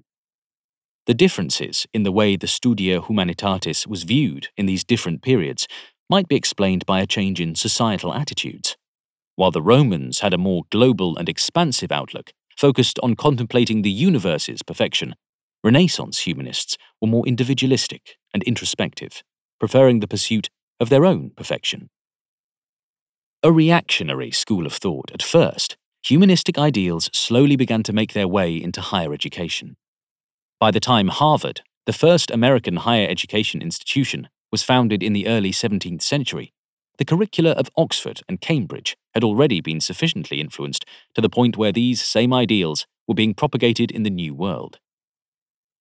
The 1.05 1.13
differences 1.13 1.85
in 1.93 2.03
the 2.03 2.11
way 2.11 2.35
the 2.35 2.47
Studia 2.47 3.01
Humanitatis 3.01 3.85
was 3.85 4.03
viewed 4.03 4.47
in 4.55 4.65
these 4.65 4.85
different 4.85 5.21
periods 5.21 5.67
might 6.09 6.27
be 6.27 6.35
explained 6.35 6.85
by 6.85 7.01
a 7.01 7.07
change 7.07 7.41
in 7.41 7.55
societal 7.55 8.13
attitudes. 8.13 8.77
While 9.35 9.51
the 9.51 9.61
Romans 9.61 10.19
had 10.19 10.33
a 10.33 10.37
more 10.37 10.63
global 10.69 11.17
and 11.17 11.27
expansive 11.27 11.91
outlook, 11.91 12.31
focused 12.57 12.99
on 13.03 13.15
contemplating 13.15 13.81
the 13.81 13.91
universe's 13.91 14.63
perfection, 14.63 15.15
Renaissance 15.63 16.19
humanists 16.19 16.77
were 17.01 17.07
more 17.07 17.25
individualistic 17.25 18.17
and 18.33 18.43
introspective, 18.43 19.23
preferring 19.59 19.99
the 19.99 20.07
pursuit 20.07 20.49
of 20.79 20.89
their 20.89 21.05
own 21.05 21.31
perfection. 21.35 21.89
A 23.41 23.51
reactionary 23.51 24.31
school 24.31 24.65
of 24.65 24.73
thought 24.73 25.11
at 25.13 25.23
first, 25.23 25.77
humanistic 26.03 26.57
ideals 26.57 27.09
slowly 27.13 27.55
began 27.55 27.83
to 27.83 27.93
make 27.93 28.13
their 28.13 28.27
way 28.27 28.55
into 28.55 28.81
higher 28.81 29.13
education. 29.13 29.75
By 30.59 30.71
the 30.71 30.79
time 30.79 31.07
Harvard, 31.07 31.61
the 31.85 31.93
first 31.93 32.31
American 32.31 32.77
higher 32.77 33.07
education 33.07 33.61
institution, 33.61 34.29
was 34.51 34.63
founded 34.63 35.01
in 35.01 35.13
the 35.13 35.27
early 35.27 35.51
17th 35.51 36.01
century, 36.01 36.53
the 36.99 37.05
curricula 37.05 37.51
of 37.51 37.71
Oxford 37.75 38.21
and 38.29 38.39
Cambridge 38.39 38.95
had 39.13 39.23
already 39.23 39.61
been 39.61 39.81
sufficiently 39.81 40.39
influenced 40.39 40.85
to 41.15 41.21
the 41.21 41.29
point 41.29 41.57
where 41.57 41.71
these 41.71 42.01
same 42.01 42.31
ideals 42.31 42.85
were 43.07 43.15
being 43.15 43.33
propagated 43.33 43.89
in 43.89 44.03
the 44.03 44.09
New 44.09 44.35
World. 44.35 44.79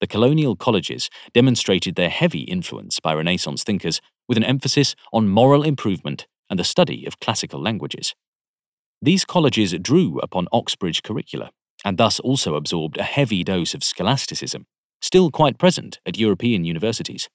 The 0.00 0.06
colonial 0.06 0.56
colleges 0.56 1.10
demonstrated 1.34 1.94
their 1.94 2.08
heavy 2.08 2.40
influence 2.40 2.98
by 2.98 3.14
Renaissance 3.14 3.62
thinkers 3.62 4.00
with 4.26 4.38
an 4.38 4.44
emphasis 4.44 4.96
on 5.12 5.28
moral 5.28 5.62
improvement 5.62 6.26
and 6.48 6.58
the 6.58 6.64
study 6.64 7.06
of 7.06 7.20
classical 7.20 7.60
languages. 7.60 8.14
These 9.04 9.24
colleges 9.24 9.74
drew 9.82 10.20
upon 10.20 10.46
Oxbridge 10.52 11.02
curricula 11.02 11.50
and 11.84 11.98
thus 11.98 12.20
also 12.20 12.54
absorbed 12.54 12.96
a 12.96 13.02
heavy 13.02 13.42
dose 13.42 13.74
of 13.74 13.82
scholasticism, 13.82 14.66
still 15.00 15.32
quite 15.32 15.58
present 15.58 15.98
at 16.06 16.16
European 16.16 16.64
universities. 16.64 17.28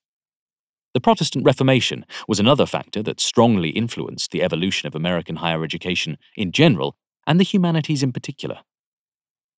The 0.94 1.02
Protestant 1.02 1.46
Reformation 1.46 2.06
was 2.26 2.40
another 2.40 2.66
factor 2.66 3.04
that 3.04 3.20
strongly 3.20 3.72
influenced 3.72 4.32
the 4.32 4.42
evolution 4.42 4.88
of 4.88 4.96
American 4.96 5.36
higher 5.36 5.62
education 5.62 6.18
in 6.38 6.54
general 6.54 6.96
and 7.28 7.38
the 7.38 7.44
humanities 7.44 8.02
in 8.02 8.14
particular. 8.14 8.60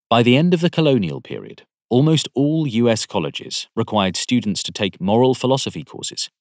By 0.09 0.23
the 0.23 0.35
end 0.35 0.55
of 0.55 0.61
the 0.61 0.71
colonial 0.71 1.21
period, 1.21 1.67
almost 1.91 2.27
all 2.33 2.65
US 2.65 3.05
colleges 3.05 3.67
required 3.75 4.17
students 4.17 4.63
to 4.63 4.71
take 4.71 4.99
moral 4.99 5.35
philosophy 5.35 5.83
courses. 5.83 6.31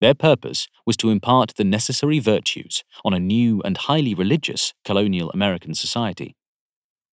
Their 0.00 0.14
purpose 0.14 0.68
was 0.86 0.96
to 0.98 1.10
impart 1.10 1.54
the 1.56 1.64
necessary 1.64 2.18
virtues 2.18 2.84
on 3.04 3.12
a 3.12 3.20
new 3.20 3.60
and 3.62 3.76
highly 3.76 4.14
religious 4.14 4.72
colonial 4.84 5.30
American 5.30 5.74
society. 5.74 6.36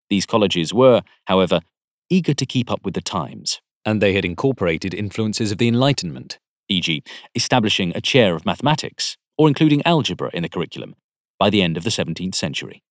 These 0.08 0.26
colleges 0.26 0.72
were, 0.72 1.02
however, 1.26 1.60
eager 2.08 2.32
to 2.32 2.46
keep 2.46 2.70
up 2.70 2.84
with 2.84 2.94
the 2.94 3.02
times, 3.02 3.60
and 3.84 4.00
they 4.00 4.14
had 4.14 4.24
incorporated 4.24 4.94
influences 4.94 5.52
of 5.52 5.58
the 5.58 5.68
Enlightenment 5.68 6.38
e.g., 6.68 7.02
establishing 7.34 7.92
a 7.94 8.00
chair 8.00 8.34
of 8.34 8.44
mathematics 8.44 9.16
or 9.36 9.48
including 9.48 9.82
algebra 9.84 10.30
in 10.32 10.42
the 10.42 10.48
curriculum 10.48 10.94
by 11.38 11.50
the 11.50 11.62
end 11.62 11.76
of 11.76 11.84
the 11.84 11.90
17th 11.90 12.34
century. 12.34 12.82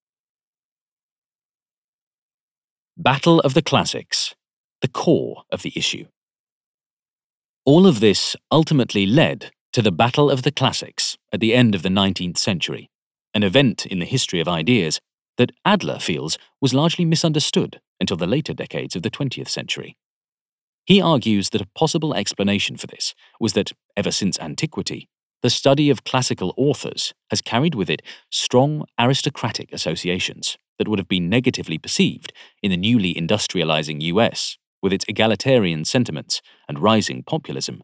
Battle 2.98 3.40
of 3.42 3.54
the 3.54 3.62
Classics, 3.62 4.34
the 4.82 4.88
core 4.88 5.44
of 5.52 5.62
the 5.62 5.74
issue. 5.76 6.06
All 7.66 7.86
of 7.86 8.00
this 8.00 8.36
ultimately 8.52 9.06
led 9.06 9.52
to 9.74 9.82
the 9.82 9.92
Battle 9.92 10.30
of 10.30 10.44
the 10.44 10.52
Classics 10.52 11.18
at 11.32 11.40
the 11.40 11.54
end 11.54 11.76
of 11.76 11.84
the 11.84 11.90
19th 11.90 12.38
century, 12.38 12.90
an 13.34 13.44
event 13.44 13.86
in 13.86 14.00
the 14.00 14.06
history 14.06 14.40
of 14.40 14.48
ideas 14.48 15.00
that 15.38 15.52
Adler 15.66 16.00
feels 16.00 16.38
was 16.62 16.74
largely 16.74 17.06
misunderstood 17.06 17.80
until 18.00 18.18
the 18.18 18.28
later 18.28 18.54
decades 18.54 18.96
of 18.96 19.04
the 19.04 19.12
20th 19.12 19.50
century. 19.50 19.96
He 20.86 21.02
argues 21.02 21.50
that 21.50 21.62
a 21.62 21.70
possible 21.76 22.14
explanation 22.14 22.78
for 22.78 22.88
this 22.88 23.14
was 23.40 23.54
that, 23.54 23.74
ever 23.96 24.12
since 24.12 24.40
antiquity, 24.40 25.10
the 25.44 25.50
study 25.50 25.90
of 25.90 26.04
classical 26.04 26.54
authors 26.58 27.14
has 27.30 27.42
carried 27.42 27.76
with 27.76 27.90
it 27.90 28.02
strong 28.32 28.86
aristocratic 29.00 29.72
associations 29.72 30.58
that 30.80 30.88
would 30.88 31.00
have 31.00 31.08
been 31.08 31.30
negatively 31.30 31.78
perceived 31.78 32.34
in 32.64 32.72
the 32.72 32.78
newly 32.78 33.14
industrializing 33.14 34.02
US 34.02 34.58
with 34.82 34.94
its 34.94 35.06
egalitarian 35.08 35.86
sentiments 35.86 36.42
and 36.68 36.80
rising 36.80 37.24
populism. 37.24 37.82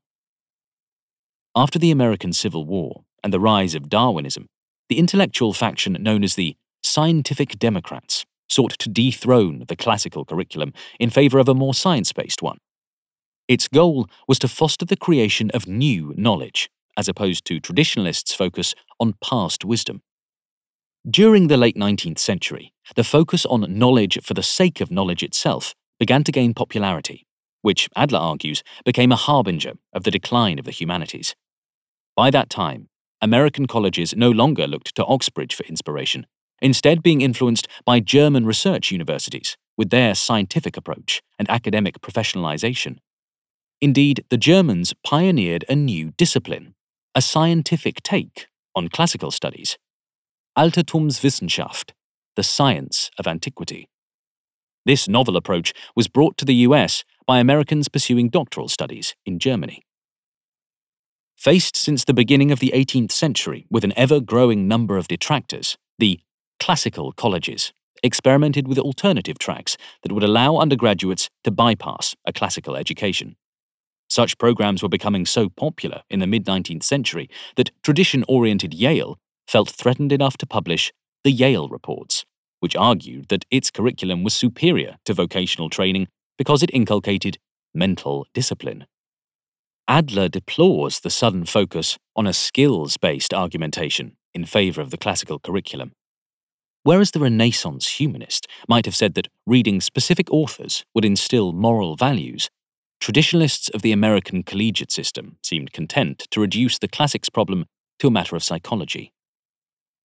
After 1.56 1.78
the 1.78 1.92
American 1.92 2.34
Civil 2.34 2.66
War 2.66 3.04
and 3.24 3.32
the 3.32 3.40
rise 3.40 3.76
of 3.76 3.88
Darwinism, 3.88 4.48
the 4.90 4.98
intellectual 4.98 5.54
faction 5.54 5.96
known 6.00 6.24
as 6.24 6.34
the 6.34 6.56
Scientific 6.82 7.60
Democrats 7.60 8.26
sought 8.50 8.72
to 8.80 8.90
dethrone 8.90 9.66
the 9.68 9.76
classical 9.76 10.26
curriculum 10.26 10.74
in 11.00 11.12
favor 11.12 11.38
of 11.38 11.48
a 11.48 11.54
more 11.54 11.76
science 11.76 12.12
based 12.12 12.42
one. 12.42 12.58
Its 13.48 13.68
goal 13.68 14.10
was 14.28 14.40
to 14.40 14.48
foster 14.48 14.84
the 14.84 14.98
creation 14.98 15.52
of 15.52 15.68
new 15.68 16.16
knowledge, 16.18 16.72
as 16.98 17.08
opposed 17.08 17.46
to 17.46 17.60
traditionalists' 17.60 18.34
focus 18.34 18.74
on 19.00 19.14
past 19.24 19.64
wisdom. 19.64 20.02
During 21.08 21.50
the 21.50 21.58
late 21.58 21.78
19th 21.78 22.20
century, 22.20 22.74
the 22.96 23.04
focus 23.04 23.46
on 23.46 23.78
knowledge 23.78 24.18
for 24.24 24.34
the 24.34 24.42
sake 24.42 24.82
of 24.82 24.90
knowledge 24.90 25.22
itself 25.22 25.76
began 26.00 26.24
to 26.24 26.32
gain 26.32 26.56
popularity, 26.56 27.28
which, 27.62 27.90
Adler 27.96 28.20
argues, 28.20 28.64
became 28.86 29.12
a 29.12 29.18
harbinger 29.18 29.74
of 29.94 30.04
the 30.04 30.12
decline 30.12 30.58
of 30.58 30.66
the 30.66 30.72
humanities. 30.72 31.36
By 32.16 32.30
that 32.30 32.50
time, 32.50 32.90
American 33.22 33.66
colleges 33.66 34.16
no 34.16 34.30
longer 34.30 34.68
looked 34.68 34.94
to 34.96 35.06
Oxbridge 35.06 35.56
for 35.56 35.64
inspiration, 35.64 36.28
instead, 36.62 37.02
being 37.02 37.22
influenced 37.22 37.68
by 37.86 38.00
German 38.00 38.46
research 38.46 38.92
universities 38.92 39.58
with 39.78 39.90
their 39.90 40.14
scientific 40.14 40.78
approach 40.78 41.22
and 41.40 41.50
academic 41.50 42.02
professionalization. 42.02 42.98
Indeed, 43.82 44.26
the 44.30 44.38
Germans 44.38 44.94
pioneered 45.04 45.66
a 45.68 45.76
new 45.76 46.12
discipline, 46.18 46.76
a 47.16 47.22
scientific 47.22 48.04
take 48.04 48.48
on 48.76 48.90
classical 48.90 49.32
studies. 49.32 49.78
Altertumswissenschaft, 50.58 51.92
the 52.36 52.44
science 52.44 53.10
of 53.18 53.28
antiquity. 53.28 53.90
This 54.86 55.08
novel 55.08 55.38
approach 55.38 55.74
was 55.96 56.08
brought 56.08 56.38
to 56.38 56.46
the 56.46 56.56
US 56.68 57.04
by 57.26 57.40
Americans 57.40 57.88
pursuing 57.88 58.30
doctoral 58.30 58.68
studies 58.68 59.16
in 59.26 59.40
Germany. 59.40 59.84
Faced 61.44 61.76
since 61.76 62.06
the 62.06 62.14
beginning 62.14 62.52
of 62.52 62.60
the 62.62 62.72
18th 62.74 63.12
century 63.12 63.66
with 63.70 63.84
an 63.84 63.92
ever 63.98 64.22
growing 64.22 64.66
number 64.66 64.96
of 64.96 65.10
detractors, 65.10 65.78
the 66.00 66.22
classical 66.58 67.12
colleges 67.12 67.74
experimented 68.02 68.66
with 68.66 68.80
alternative 68.80 69.38
tracks 69.38 69.76
that 70.04 70.14
would 70.14 70.24
allow 70.24 70.56
undergraduates 70.56 71.30
to 71.44 71.52
bypass 71.52 72.16
a 72.26 72.32
classical 72.32 72.78
education. 72.78 73.36
Such 74.10 74.38
programs 74.38 74.82
were 74.82 74.88
becoming 74.88 75.26
so 75.26 75.50
popular 75.50 76.04
in 76.10 76.22
the 76.22 76.28
mid 76.28 76.46
19th 76.46 76.84
century 76.84 77.30
that 77.58 77.72
tradition 77.84 78.24
oriented 78.30 78.74
Yale 78.74 79.18
felt 79.46 79.70
threatened 79.70 80.14
enough 80.14 80.38
to 80.38 80.48
publish 80.48 80.94
the 81.26 81.32
Yale 81.34 81.68
Reports, 81.68 82.24
which 82.62 82.78
argued 82.78 83.28
that 83.28 83.44
its 83.52 83.70
curriculum 83.70 84.24
was 84.24 84.34
superior 84.34 84.96
to 85.04 85.14
vocational 85.14 85.70
training 85.70 86.08
because 86.38 86.64
it 86.64 86.74
inculcated 86.74 87.38
mental 87.74 88.28
discipline. 88.34 88.86
Adler 89.88 90.30
deplores 90.30 91.02
the 91.02 91.10
sudden 91.10 91.46
focus 91.46 91.98
on 92.16 92.26
a 92.26 92.34
skills 92.34 92.96
based 92.98 93.34
argumentation 93.34 94.16
in 94.34 94.46
favor 94.46 94.82
of 94.82 94.92
the 94.92 94.98
classical 94.98 95.40
curriculum. 95.40 95.92
Whereas 96.84 97.12
the 97.12 97.20
Renaissance 97.20 98.00
humanist 98.00 98.48
might 98.68 98.86
have 98.86 98.96
said 98.96 99.14
that 99.16 99.28
reading 99.46 99.82
specific 99.82 100.32
authors 100.32 100.86
would 100.94 101.06
instill 101.06 101.52
moral 101.52 101.96
values, 101.96 102.50
traditionalists 103.00 103.70
of 103.70 103.82
the 103.82 103.92
American 103.92 104.44
collegiate 104.44 104.92
system 104.92 105.38
seemed 105.44 105.74
content 105.74 106.28
to 106.32 106.40
reduce 106.40 106.78
the 106.80 106.88
classics 106.88 107.30
problem 107.30 107.66
to 108.00 108.08
a 108.08 108.12
matter 108.12 108.36
of 108.36 108.44
psychology. 108.44 109.14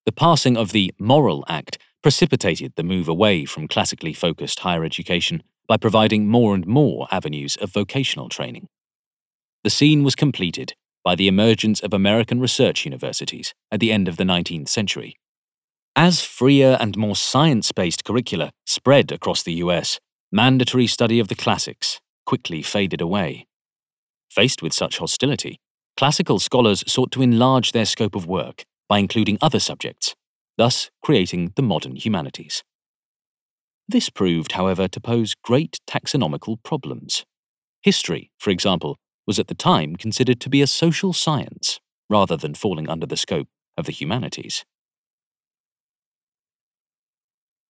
The 0.06 0.12
passing 0.12 0.56
of 0.56 0.72
the 0.72 0.92
Morrill 0.98 1.44
Act 1.48 1.78
precipitated 2.02 2.72
the 2.76 2.82
move 2.82 3.08
away 3.08 3.44
from 3.44 3.68
classically 3.68 4.12
focused 4.12 4.60
higher 4.60 4.84
education 4.84 5.42
by 5.68 5.76
providing 5.76 6.26
more 6.26 6.54
and 6.54 6.66
more 6.66 7.06
avenues 7.10 7.56
of 7.56 7.72
vocational 7.72 8.28
training. 8.28 8.68
The 9.68 9.74
scene 9.80 10.02
was 10.02 10.14
completed 10.14 10.72
by 11.04 11.14
the 11.14 11.28
emergence 11.28 11.80
of 11.80 11.92
American 11.92 12.40
research 12.40 12.86
universities 12.86 13.52
at 13.70 13.80
the 13.80 13.92
end 13.92 14.08
of 14.08 14.16
the 14.16 14.24
19th 14.24 14.70
century. 14.70 15.18
As 15.94 16.22
freer 16.22 16.78
and 16.80 16.96
more 16.96 17.14
science 17.14 17.70
based 17.72 18.02
curricula 18.02 18.50
spread 18.64 19.12
across 19.12 19.42
the 19.42 19.52
US, 19.64 20.00
mandatory 20.32 20.86
study 20.86 21.20
of 21.20 21.28
the 21.28 21.34
classics 21.34 22.00
quickly 22.24 22.62
faded 22.62 23.02
away. 23.02 23.46
Faced 24.30 24.62
with 24.62 24.72
such 24.72 24.96
hostility, 24.96 25.60
classical 25.98 26.38
scholars 26.38 26.82
sought 26.90 27.12
to 27.12 27.20
enlarge 27.20 27.72
their 27.72 27.84
scope 27.84 28.14
of 28.14 28.24
work 28.24 28.64
by 28.88 28.96
including 28.96 29.36
other 29.42 29.60
subjects, 29.60 30.14
thus 30.56 30.88
creating 31.02 31.52
the 31.56 31.62
modern 31.62 31.94
humanities. 31.94 32.64
This 33.86 34.08
proved, 34.08 34.52
however, 34.52 34.88
to 34.88 34.98
pose 34.98 35.34
great 35.34 35.76
taxonomical 35.86 36.56
problems. 36.62 37.26
History, 37.82 38.30
for 38.38 38.48
example, 38.48 38.96
was 39.28 39.38
at 39.38 39.46
the 39.46 39.54
time 39.54 39.94
considered 39.94 40.40
to 40.40 40.48
be 40.48 40.62
a 40.62 40.66
social 40.66 41.12
science 41.12 41.78
rather 42.08 42.36
than 42.36 42.54
falling 42.54 42.88
under 42.88 43.06
the 43.06 43.16
scope 43.16 43.46
of 43.76 43.84
the 43.84 43.92
humanities. 43.92 44.64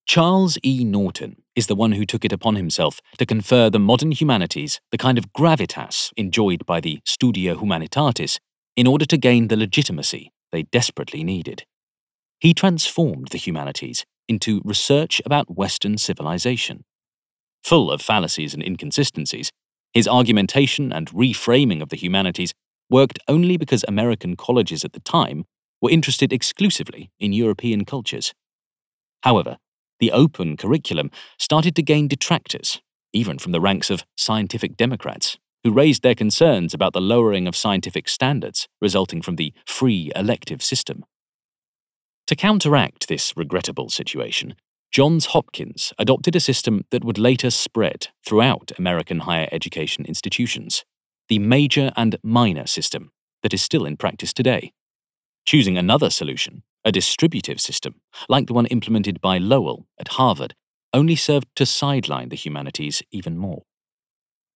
Charles 0.07 0.57
E. 0.65 0.85
Norton 0.85 1.43
is 1.55 1.67
the 1.67 1.75
one 1.75 1.93
who 1.93 2.07
took 2.07 2.25
it 2.25 2.33
upon 2.33 2.55
himself 2.55 3.01
to 3.19 3.27
confer 3.27 3.69
the 3.69 3.81
modern 3.81 4.13
humanities 4.13 4.81
the 4.93 4.97
kind 4.97 5.19
of 5.19 5.33
gravitas 5.35 6.13
enjoyed 6.17 6.65
by 6.65 6.81
the 6.81 7.01
Studia 7.05 7.57
Humanitatis 7.57 8.39
in 8.77 8.87
order 8.87 9.05
to 9.05 9.19
gain 9.19 9.49
the 9.49 9.57
legitimacy 9.57 10.33
they 10.53 10.63
desperately 10.63 11.25
needed. 11.25 11.65
He 12.39 12.55
transformed 12.55 13.29
the 13.29 13.39
humanities 13.39 14.07
into 14.29 14.63
research 14.65 15.21
about 15.27 15.57
Western 15.57 15.99
civilization. 15.99 16.85
Full 17.65 17.91
of 17.91 18.01
fallacies 18.01 18.55
and 18.55 18.63
inconsistencies, 18.63 19.51
his 19.93 20.09
argumentation 20.09 20.93
and 20.93 21.11
reframing 21.11 21.83
of 21.83 21.89
the 21.89 21.97
humanities 21.97 22.53
worked 22.91 23.19
only 23.29 23.57
because 23.57 23.85
American 23.87 24.37
colleges 24.37 24.85
at 24.85 24.93
the 24.93 25.01
time 25.01 25.45
were 25.81 25.91
interested 25.91 26.33
exclusively 26.33 27.11
in 27.19 27.33
European 27.33 27.85
cultures. 27.85 28.33
However, 29.23 29.59
the 30.01 30.13
open 30.13 30.57
curriculum 30.57 31.11
started 31.39 31.75
to 31.77 31.83
gain 31.83 32.09
detractors, 32.09 32.81
even 33.13 33.39
from 33.39 33.53
the 33.53 33.61
ranks 33.61 33.91
of 33.91 34.05
scientific 34.17 34.77
Democrats, 34.77 35.39
who 35.65 35.73
raised 35.73 36.03
their 36.03 36.15
concerns 36.15 36.73
about 36.73 36.93
the 36.93 37.01
lowering 37.01 37.49
of 37.49 37.57
scientific 37.57 38.09
standards 38.09 38.69
resulting 38.81 39.21
from 39.23 39.37
the 39.37 39.53
free 39.67 40.13
elective 40.15 40.63
system. 40.63 41.05
To 42.29 42.37
counteract 42.37 43.09
this 43.09 43.33
regrettable 43.37 43.89
situation, 43.89 44.55
Johns 44.91 45.27
Hopkins 45.27 45.93
adopted 45.99 46.35
a 46.35 46.41
system 46.41 46.85
that 46.91 47.05
would 47.05 47.19
later 47.19 47.51
spread 47.51 48.09
throughout 48.25 48.73
American 48.79 49.21
higher 49.21 49.49
education 49.53 50.05
institutions 50.07 50.85
the 51.29 51.39
major 51.39 51.93
and 51.95 52.17
minor 52.23 52.67
system 52.67 53.11
that 53.43 53.53
is 53.53 53.63
still 53.63 53.85
in 53.85 53.97
practice 53.97 54.33
today. 54.33 54.73
Choosing 55.45 55.77
another 55.77 56.09
solution, 56.09 56.63
a 56.85 56.93
distributive 56.93 57.61
system, 57.61 57.97
like 58.29 58.47
the 58.47 58.55
one 58.55 58.67
implemented 58.67 59.21
by 59.21 59.37
Lowell 59.37 59.87
at 60.01 60.09
Harvard, 60.09 60.55
only 60.95 61.17
served 61.17 61.49
to 61.57 61.67
sideline 61.67 62.31
the 62.31 62.37
humanities 62.37 63.03
even 63.11 63.37
more. 63.37 63.65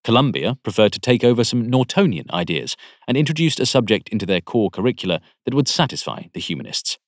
Columbia 0.02 0.56
preferred 0.62 0.92
to 0.92 0.98
take 0.98 1.22
over 1.22 1.44
some 1.44 1.68
Nortonian 1.68 2.30
ideas 2.30 2.76
and 3.06 3.16
introduced 3.16 3.60
a 3.60 3.66
subject 3.66 4.08
into 4.08 4.26
their 4.26 4.40
core 4.40 4.70
curricula 4.70 5.20
that 5.44 5.54
would 5.54 5.68
satisfy 5.68 6.24
the 6.32 6.40
humanists. 6.40 6.98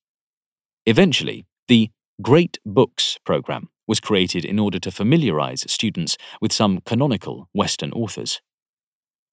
Eventually, 0.86 1.46
the 1.66 1.90
Great 2.22 2.60
Books 2.64 3.18
program 3.24 3.70
was 3.88 3.98
created 3.98 4.44
in 4.44 4.60
order 4.60 4.78
to 4.78 4.92
familiarize 4.92 5.64
students 5.66 6.16
with 6.40 6.52
some 6.52 6.80
canonical 6.86 7.48
Western 7.52 7.90
authors. 7.90 8.40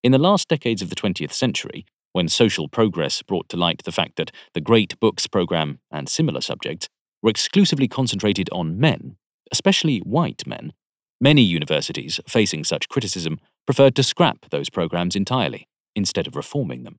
In 0.04 0.12
the 0.12 0.18
last 0.18 0.48
decades 0.48 0.82
of 0.82 0.90
the 0.90 0.96
20th 0.96 1.32
century, 1.32 1.86
when 2.12 2.28
social 2.28 2.68
progress 2.68 3.22
brought 3.22 3.48
to 3.50 3.58
light 3.58 3.84
the 3.84 3.92
fact 3.92 4.16
that 4.16 4.32
the 4.56 4.62
Great 4.62 5.00
Books 5.00 5.28
program 5.28 5.80
and 5.92 6.10
similar 6.10 6.42
subjects 6.42 6.90
were 7.22 7.30
exclusively 7.30 7.88
concentrated 7.88 8.50
on 8.52 8.80
men, 8.80 9.16
especially 9.52 10.00
white 10.00 10.48
men, 10.48 10.74
many 11.22 11.44
universities 11.44 12.20
facing 12.28 12.64
such 12.64 12.90
criticism 12.90 13.40
preferred 13.68 13.96
to 13.96 14.02
scrap 14.02 14.50
those 14.50 14.72
programs 14.72 15.16
entirely 15.16 15.68
instead 15.96 16.26
of 16.26 16.36
reforming 16.36 16.82
them. 16.82 16.98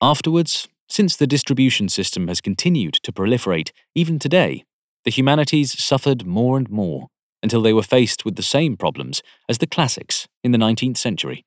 Afterwards, 0.00 0.66
since 0.88 1.14
the 1.14 1.28
distribution 1.28 1.88
system 1.88 2.26
has 2.26 2.40
continued 2.40 2.94
to 3.04 3.12
proliferate 3.12 3.70
even 3.94 4.18
today, 4.18 4.64
the 5.04 5.10
humanities 5.10 5.82
suffered 5.82 6.26
more 6.26 6.56
and 6.56 6.70
more 6.70 7.08
until 7.42 7.62
they 7.62 7.72
were 7.72 7.82
faced 7.82 8.24
with 8.24 8.36
the 8.36 8.42
same 8.42 8.76
problems 8.76 9.22
as 9.48 9.58
the 9.58 9.66
classics 9.66 10.28
in 10.44 10.52
the 10.52 10.58
19th 10.58 10.96
century, 10.96 11.44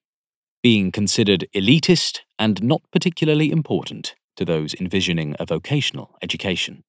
being 0.61 0.91
considered 0.91 1.47
elitist 1.55 2.19
and 2.37 2.61
not 2.61 2.81
particularly 2.91 3.51
important 3.51 4.15
to 4.35 4.43
those 4.43 4.73
envisioning 4.75 5.35
a 5.39 5.45
vocational 5.45 6.15
education. 6.21 6.83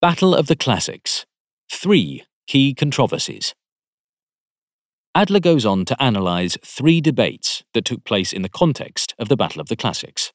Battle 0.00 0.34
of 0.34 0.46
the 0.46 0.56
Classics 0.56 1.26
Three 1.70 2.24
Key 2.46 2.74
Controversies. 2.74 3.54
Adler 5.16 5.40
goes 5.40 5.64
on 5.64 5.84
to 5.86 5.96
analyse 5.98 6.58
three 6.62 7.00
debates 7.00 7.64
that 7.72 7.86
took 7.86 8.04
place 8.04 8.32
in 8.32 8.42
the 8.42 8.48
context 8.48 9.14
of 9.18 9.28
the 9.28 9.36
Battle 9.36 9.60
of 9.60 9.68
the 9.68 9.74
Classics. 9.74 10.30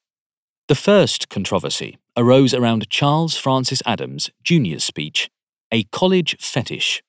The 0.68 0.74
first 0.76 1.28
controversy 1.28 1.98
arose 2.16 2.54
around 2.54 2.88
Charles 2.88 3.36
Francis 3.36 3.82
Adams 3.84 4.30
Jr.'s 4.44 4.84
speech, 4.84 5.28
A 5.72 5.82
College 5.84 6.36
Fetish. 6.38 7.02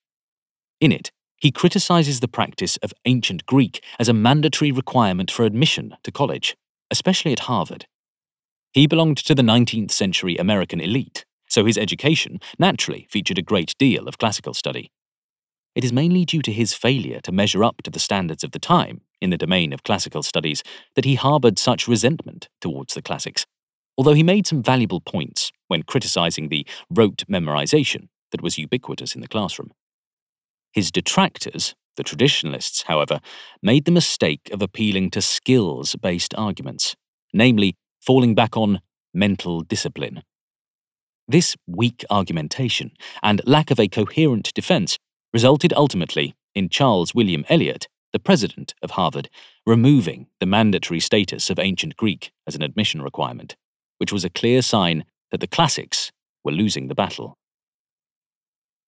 In 0.82 0.92
it, 0.92 1.12
he 1.38 1.52
criticises 1.52 2.20
the 2.20 2.28
practice 2.28 2.78
of 2.78 2.96
ancient 3.06 3.46
Greek 3.46 3.84
as 4.00 4.10
a 4.10 4.14
mandatory 4.14 4.72
requirement 4.72 5.30
for 5.30 5.46
admission 5.46 5.96
to 6.04 6.12
college, 6.12 6.58
especially 6.90 7.32
at 7.32 7.42
Harvard. 7.42 7.86
He 8.72 8.88
belonged 8.88 9.18
to 9.18 9.36
the 9.36 9.44
19th 9.44 9.92
century 9.92 10.36
American 10.38 10.82
elite, 10.82 11.24
so 11.48 11.64
his 11.64 11.78
education 11.78 12.40
naturally 12.58 13.06
featured 13.12 13.38
a 13.38 13.44
great 13.44 13.76
deal 13.78 14.08
of 14.08 14.18
classical 14.18 14.56
study 14.56 14.90
it 15.76 15.84
is 15.84 15.94
mainly 15.94 16.24
due 16.24 16.42
to 16.44 16.52
his 16.52 16.74
failure 16.74 17.20
to 17.22 17.32
measure 17.32 17.64
up 17.64 17.82
to 17.84 17.90
the 17.90 18.00
standards 18.00 18.44
of 18.44 18.52
the 18.52 18.60
time 18.60 19.02
in 19.24 19.30
the 19.30 19.38
domain 19.38 19.72
of 19.72 19.84
classical 19.84 20.22
studies 20.22 20.62
that 20.96 21.06
he 21.06 21.16
harboured 21.16 21.58
such 21.58 21.88
resentment 21.88 22.50
towards 22.60 22.94
the 22.94 23.02
classics, 23.02 23.46
although 23.98 24.14
he 24.14 24.22
made 24.22 24.46
some 24.46 24.62
valuable 24.62 25.00
points 25.00 25.52
when 25.70 25.84
criticising 25.84 26.50
the 26.50 26.68
rote 26.90 27.24
memorisation 27.32 28.10
that 28.32 28.44
was 28.44 28.58
ubiquitous 28.58 29.16
in 29.16 29.22
the 29.22 29.28
classroom. 29.28 29.72
His 30.74 30.92
detractors, 30.92 31.74
the 31.96 32.04
traditionalists, 32.04 32.84
however, 32.84 33.22
made 33.62 33.86
the 33.86 33.92
mistake 33.92 34.50
of 34.52 34.62
appealing 34.62 35.10
to 35.12 35.22
skills 35.22 35.96
based 35.96 36.34
arguments, 36.36 36.96
namely, 37.32 37.76
falling 38.02 38.36
back 38.36 38.58
on 38.58 38.82
mental 39.14 39.62
discipline. 39.62 40.24
This 41.28 41.56
weak 41.66 42.04
argumentation 42.10 42.92
and 43.22 43.42
lack 43.46 43.72
of 43.72 43.80
a 43.80 43.88
coherent 43.88 44.54
defense 44.54 44.98
resulted 45.32 45.72
ultimately 45.74 46.36
in 46.54 46.68
Charles 46.68 47.16
William 47.16 47.46
Eliot, 47.48 47.88
the 48.14 48.20
president 48.20 48.74
of 48.82 48.92
Harvard, 48.92 49.30
removing 49.66 50.28
the 50.40 50.46
mandatory 50.46 51.00
status 51.00 51.50
of 51.50 51.60
ancient 51.60 51.98
Greek 51.98 52.32
as 52.48 52.56
an 52.56 52.62
admission 52.62 53.02
requirement, 53.02 53.58
which 53.98 54.14
was 54.14 54.24
a 54.24 54.30
clear 54.30 54.62
sign 54.62 55.04
that 55.32 55.42
the 55.42 55.48
classics 55.48 56.12
were 56.44 56.52
losing 56.52 56.88
the 56.88 56.96
battle. 56.96 57.38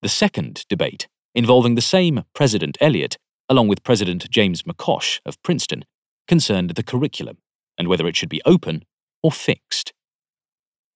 The 0.01 0.09
second 0.09 0.65
debate, 0.69 1.07
involving 1.33 1.75
the 1.75 1.81
same 1.81 2.23
President 2.33 2.77
Eliot, 2.79 3.17
along 3.49 3.67
with 3.67 3.83
President 3.83 4.29
James 4.29 4.63
McCosh 4.63 5.19
of 5.25 5.41
Princeton, 5.41 5.85
concerned 6.27 6.71
the 6.71 6.83
curriculum 6.83 7.37
and 7.77 7.87
whether 7.87 8.07
it 8.07 8.15
should 8.15 8.29
be 8.29 8.41
open 8.45 8.85
or 9.23 9.31
fixed. 9.31 9.93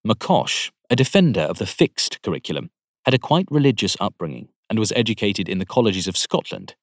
McCosh, 0.08 0.72
a 0.90 0.96
defender 0.96 1.42
of 1.42 1.58
the 1.58 1.66
fixed 1.66 2.22
curriculum, 2.22 2.70
had 3.06 3.14
a 3.14 3.20
quite 3.20 3.48
religious 3.50 3.98
upbringing 4.00 4.50
and 4.70 4.80
was 4.80 4.94
educated 4.96 5.50
in 5.50 5.58
the 5.58 5.66
colleges 5.66 6.08
of 6.08 6.16
Scotland, 6.16 6.76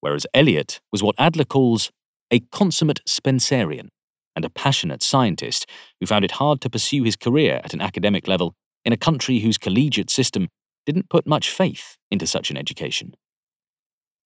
whereas 0.00 0.26
Eliot 0.34 0.80
was 0.92 1.02
what 1.02 1.16
Adler 1.18 1.44
calls 1.44 1.90
a 2.30 2.40
consummate 2.40 3.00
Spencerian 3.06 3.88
and 4.36 4.44
a 4.44 4.50
passionate 4.50 5.02
scientist 5.02 5.68
who 6.00 6.06
found 6.06 6.24
it 6.24 6.32
hard 6.32 6.60
to 6.60 6.70
pursue 6.70 7.02
his 7.02 7.16
career 7.16 7.60
at 7.64 7.74
an 7.74 7.80
academic 7.80 8.28
level 8.28 8.54
in 8.84 8.92
a 8.92 8.96
country 8.96 9.40
whose 9.40 9.58
collegiate 9.58 10.10
system 10.10 10.48
didn't 10.86 11.10
put 11.10 11.26
much 11.26 11.50
faith 11.50 11.96
into 12.10 12.26
such 12.26 12.50
an 12.50 12.56
education. 12.56 13.14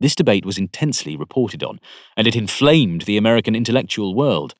This 0.00 0.14
debate 0.14 0.44
was 0.44 0.58
intensely 0.58 1.16
reported 1.16 1.62
on, 1.62 1.78
and 2.16 2.26
it 2.26 2.36
inflamed 2.36 3.02
the 3.02 3.16
American 3.16 3.54
intellectual 3.54 4.14
world, 4.14 4.54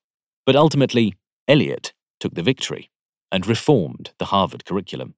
but 0.47 0.57
ultimately, 0.57 1.15
Eliot 1.49 1.93
took 2.21 2.35
the 2.35 2.43
victory 2.43 2.91
and 3.31 3.47
reformed 3.47 4.13
the 4.19 4.27
Harvard 4.27 4.65
curriculum. 4.65 5.15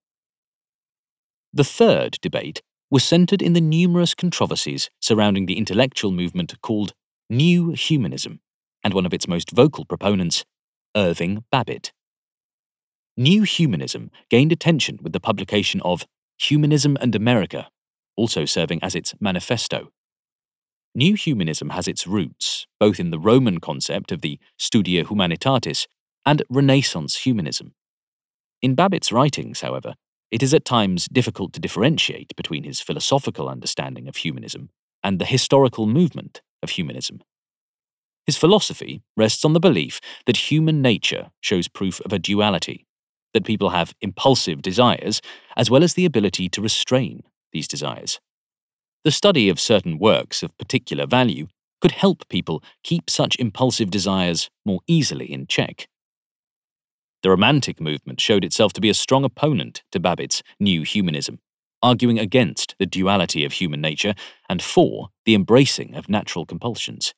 The 1.53 1.65
third 1.65 2.19
debate 2.21 2.63
was 2.95 3.03
centered 3.03 3.43
in 3.43 3.55
the 3.55 3.61
numerous 3.61 4.15
controversies 4.15 4.89
surrounding 5.01 5.47
the 5.47 5.59
intellectual 5.59 6.13
movement 6.13 6.55
called 6.63 6.93
New 7.29 7.73
Humanism, 7.73 8.39
and 8.85 8.95
one 8.95 9.05
of 9.05 9.13
its 9.13 9.27
most 9.27 9.51
vocal 9.51 9.85
proponents, 9.85 10.45
Irving 10.97 11.43
Babbitt. 11.51 11.93
New 13.17 13.43
Humanism 13.43 14.13
gained 14.31 14.53
attention 14.53 15.01
with 15.03 15.13
the 15.13 15.19
publication 15.19 15.81
of 15.81 16.07
Humanism 16.39 16.97
and 17.01 17.17
America, 17.17 17.69
also 18.17 18.45
serving 18.45 18.79
as 18.81 18.95
its 18.95 19.13
manifesto. 19.19 19.91
New 20.95 21.15
Humanism 21.17 21.71
has 21.71 21.89
its 21.89 22.07
roots 22.07 22.69
both 22.79 23.01
in 23.01 23.11
the 23.11 23.19
Roman 23.19 23.59
concept 23.59 24.13
of 24.13 24.21
the 24.21 24.39
Studia 24.57 25.05
Humanitatis 25.05 25.89
and 26.25 26.45
Renaissance 26.49 27.17
humanism. 27.17 27.75
In 28.63 28.77
Babbitt's 28.77 29.11
writings, 29.11 29.63
however, 29.63 29.95
it 30.35 30.43
is 30.43 30.53
at 30.53 30.65
times 30.65 31.07
difficult 31.13 31.53
to 31.53 31.61
differentiate 31.61 32.35
between 32.35 32.65
his 32.65 32.81
philosophical 32.81 33.49
understanding 33.49 34.09
of 34.09 34.17
humanism 34.17 34.69
and 35.05 35.21
the 35.21 35.25
historical 35.25 35.87
movement 35.87 36.43
of 36.61 36.71
humanism. 36.71 37.23
His 38.27 38.37
philosophy 38.37 39.05
rests 39.17 39.45
on 39.45 39.53
the 39.53 39.61
belief 39.61 40.01
that 40.27 40.51
human 40.51 40.83
nature 40.83 41.31
shows 41.41 41.69
proof 41.69 42.01
of 42.01 42.13
a 42.13 42.19
duality, 42.19 42.85
that 43.33 43.45
people 43.45 43.71
have 43.71 43.95
impulsive 44.01 44.61
desires 44.61 45.21
as 45.57 45.71
well 45.71 45.85
as 45.85 45.95
the 45.95 46.05
ability 46.05 46.49
to 46.49 46.61
restrain 46.61 47.23
these 47.53 47.69
desires. 47.69 48.19
The 49.05 49.13
study 49.13 49.49
of 49.49 49.61
certain 49.61 50.01
works 50.01 50.43
of 50.43 50.59
particular 50.59 51.07
value 51.07 51.47
could 51.81 51.93
help 51.93 52.29
people 52.29 52.61
keep 52.83 53.09
such 53.09 53.37
impulsive 53.39 53.89
desires 53.89 54.51
more 54.67 54.81
easily 54.89 55.33
in 55.33 55.47
check. 55.47 55.87
The 57.25 57.31
Romantic 57.31 57.81
movement 57.81 58.21
showed 58.21 58.45
itself 58.45 58.75
to 58.75 58.83
be 58.83 58.91
a 58.91 58.95
strong 58.95 59.25
opponent 59.25 59.83
to 59.93 59.99
Babbitt's 59.99 60.43
new 60.61 60.83
humanism, 60.83 61.39
arguing 61.83 62.19
against 62.19 62.75
the 62.79 62.85
duality 62.85 63.47
of 63.47 63.55
human 63.55 63.81
nature 63.81 64.15
and 64.47 64.61
for 64.61 65.09
the 65.25 65.35
embracing 65.35 65.95
of 65.95 66.11
natural 66.11 66.45
compulsions. 66.45 67.15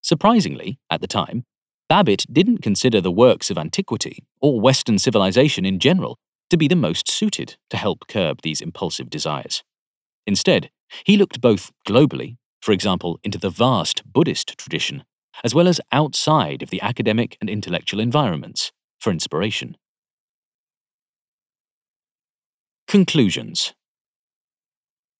Surprisingly, 0.00 0.78
at 0.88 1.02
the 1.02 1.06
time, 1.06 1.44
Babbitt 1.86 2.24
didn't 2.32 2.62
consider 2.62 2.98
the 3.02 3.10
works 3.10 3.50
of 3.50 3.58
antiquity 3.58 4.24
or 4.40 4.58
Western 4.58 4.98
civilization 4.98 5.66
in 5.66 5.78
general 5.80 6.18
to 6.48 6.56
be 6.56 6.66
the 6.66 6.74
most 6.74 7.10
suited 7.10 7.58
to 7.68 7.76
help 7.76 8.08
curb 8.08 8.40
these 8.40 8.62
impulsive 8.62 9.10
desires. 9.10 9.62
Instead, 10.26 10.70
he 11.04 11.18
looked 11.18 11.42
both 11.42 11.72
globally, 11.86 12.38
for 12.62 12.72
example, 12.72 13.20
into 13.22 13.36
the 13.36 13.50
vast 13.50 14.02
Buddhist 14.10 14.56
tradition, 14.56 15.04
as 15.44 15.54
well 15.54 15.68
as 15.68 15.78
outside 15.92 16.62
of 16.62 16.70
the 16.70 16.80
academic 16.80 17.36
and 17.42 17.50
intellectual 17.50 18.00
environments 18.00 18.72
for 19.00 19.10
inspiration. 19.10 19.76
Conclusions 22.86 23.72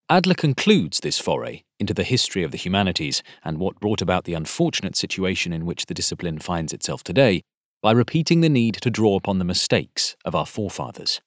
Adler 0.08 0.34
concludes 0.34 1.00
this 1.00 1.20
foray 1.20 1.62
into 1.78 1.94
the 1.94 2.02
history 2.02 2.42
of 2.42 2.50
the 2.50 2.58
humanities 2.58 3.22
and 3.44 3.58
what 3.58 3.78
brought 3.78 4.02
about 4.02 4.24
the 4.24 4.34
unfortunate 4.34 4.96
situation 4.96 5.52
in 5.52 5.64
which 5.64 5.86
the 5.86 5.94
discipline 5.94 6.40
finds 6.40 6.72
itself 6.72 7.04
today 7.04 7.42
by 7.80 7.92
repeating 7.92 8.40
the 8.40 8.48
need 8.48 8.74
to 8.74 8.90
draw 8.90 9.16
upon 9.16 9.38
the 9.38 9.44
mistakes 9.44 10.16
of 10.24 10.34
our 10.34 10.46
forefathers. 10.46 11.20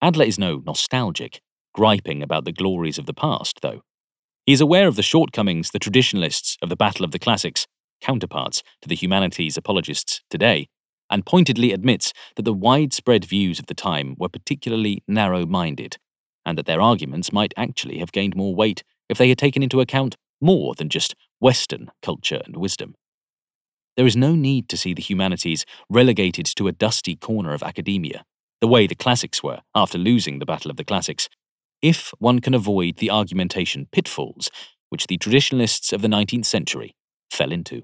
Adler 0.00 0.24
is 0.24 0.38
no 0.38 0.62
nostalgic, 0.64 1.40
griping 1.74 2.22
about 2.22 2.44
the 2.44 2.52
glories 2.52 2.96
of 2.96 3.06
the 3.06 3.12
past, 3.12 3.58
though. 3.60 3.82
He 4.46 4.52
is 4.52 4.60
aware 4.60 4.88
of 4.88 4.96
the 4.96 5.02
shortcomings 5.02 5.70
the 5.70 5.78
traditionalists 5.78 6.56
of 6.62 6.68
the 6.68 6.76
Battle 6.76 7.04
of 7.04 7.10
the 7.10 7.18
Classics, 7.18 7.66
counterparts 8.00 8.62
to 8.82 8.88
the 8.88 8.94
humanities 8.94 9.56
apologists 9.56 10.22
today, 10.30 10.68
and 11.10 11.26
pointedly 11.26 11.72
admits 11.72 12.12
that 12.36 12.44
the 12.44 12.52
widespread 12.52 13.24
views 13.24 13.58
of 13.58 13.66
the 13.66 13.74
time 13.74 14.14
were 14.18 14.28
particularly 14.28 15.02
narrow 15.08 15.44
minded, 15.44 15.98
and 16.46 16.56
that 16.56 16.66
their 16.66 16.80
arguments 16.80 17.32
might 17.32 17.54
actually 17.56 17.98
have 17.98 18.12
gained 18.12 18.36
more 18.36 18.54
weight 18.54 18.82
if 19.08 19.18
they 19.18 19.28
had 19.28 19.38
taken 19.38 19.62
into 19.62 19.80
account 19.80 20.16
more 20.40 20.74
than 20.74 20.88
just 20.88 21.14
Western 21.40 21.90
culture 22.02 22.40
and 22.46 22.56
wisdom. 22.56 22.94
There 23.96 24.06
is 24.06 24.16
no 24.16 24.34
need 24.34 24.68
to 24.68 24.76
see 24.76 24.94
the 24.94 25.02
humanities 25.02 25.66
relegated 25.90 26.46
to 26.46 26.68
a 26.68 26.72
dusty 26.72 27.16
corner 27.16 27.52
of 27.52 27.62
academia, 27.62 28.24
the 28.60 28.68
way 28.68 28.86
the 28.86 28.94
classics 28.94 29.42
were 29.42 29.60
after 29.74 29.98
losing 29.98 30.38
the 30.38 30.46
Battle 30.46 30.70
of 30.70 30.76
the 30.76 30.84
Classics, 30.84 31.28
if 31.82 32.12
one 32.18 32.40
can 32.40 32.54
avoid 32.54 32.96
the 32.96 33.10
argumentation 33.10 33.88
pitfalls 33.90 34.50
which 34.90 35.06
the 35.06 35.16
traditionalists 35.16 35.92
of 35.92 36.02
the 36.02 36.08
19th 36.08 36.46
century 36.46 36.94
fell 37.30 37.52
into. 37.52 37.82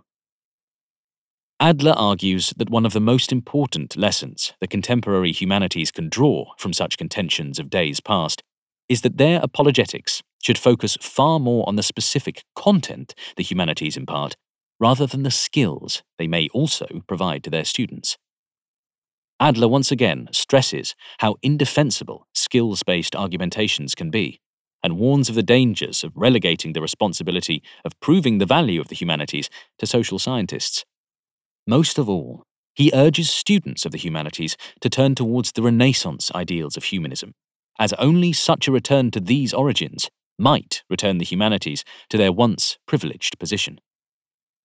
Adler 1.59 1.92
argues 1.92 2.53
that 2.59 2.69
one 2.69 2.85
of 2.85 2.92
the 2.92 3.01
most 3.01 3.33
important 3.33 3.97
lessons 3.97 4.53
the 4.61 4.66
contemporary 4.66 5.33
humanities 5.33 5.90
can 5.90 6.11
draw 6.11 6.53
from 6.59 6.75
such 6.75 6.99
contentions 6.99 7.59
of 7.59 7.71
days 7.71 7.99
past 7.99 8.42
is 8.90 9.01
that 9.01 9.16
their 9.16 9.40
apologetics 9.42 10.23
should 10.42 10.59
focus 10.59 10.99
far 11.01 11.40
more 11.40 11.66
on 11.66 11.77
the 11.77 11.83
specific 11.83 12.45
content 12.55 13.14
the 13.37 13.42
humanities 13.42 13.97
impart 13.97 14.37
rather 14.79 15.07
than 15.07 15.23
the 15.23 15.31
skills 15.31 16.03
they 16.19 16.27
may 16.27 16.47
also 16.53 16.87
provide 17.09 17.42
to 17.42 17.49
their 17.49 17.64
students. 17.64 18.19
Adler 19.40 19.69
once 19.69 19.90
again 19.90 20.29
stresses 20.33 20.95
how 21.21 21.37
indefensible 21.42 22.27
skills 22.35 22.83
based 22.83 23.16
argumentations 23.16 23.95
can 23.95 24.11
be 24.11 24.40
and 24.83 24.99
warns 24.99 25.31
of 25.31 25.35
the 25.35 25.42
dangers 25.42 26.05
of 26.05 26.12
relegating 26.14 26.75
the 26.75 26.83
responsibility 26.83 27.62
of 27.83 27.99
proving 28.01 28.37
the 28.37 28.47
value 28.47 28.79
of 28.79 28.88
the 28.88 28.95
humanities 28.95 29.49
to 29.79 29.87
social 29.87 30.19
scientists. 30.19 30.85
Most 31.66 31.98
of 31.98 32.09
all, 32.09 32.44
he 32.74 32.92
urges 32.94 33.31
students 33.31 33.85
of 33.85 33.92
the 33.92 33.98
humanities 33.98 34.57
to 34.81 34.90
turn 34.90 35.14
towards 35.14 35.52
the 35.52 35.62
Renaissance 35.62 36.31
ideals 36.35 36.76
of 36.76 36.85
humanism, 36.85 37.33
as 37.79 37.92
only 37.94 38.33
such 38.33 38.68
a 38.68 38.72
return 38.72 39.11
to 39.12 39.20
these 39.20 39.52
origins 39.52 40.09
might 40.38 40.83
return 40.90 41.18
the 41.18 41.24
humanities 41.24 41.85
to 42.11 42.18
their 42.18 42.33
once 42.33 42.79
privileged 42.87 43.38
position. 43.38 43.81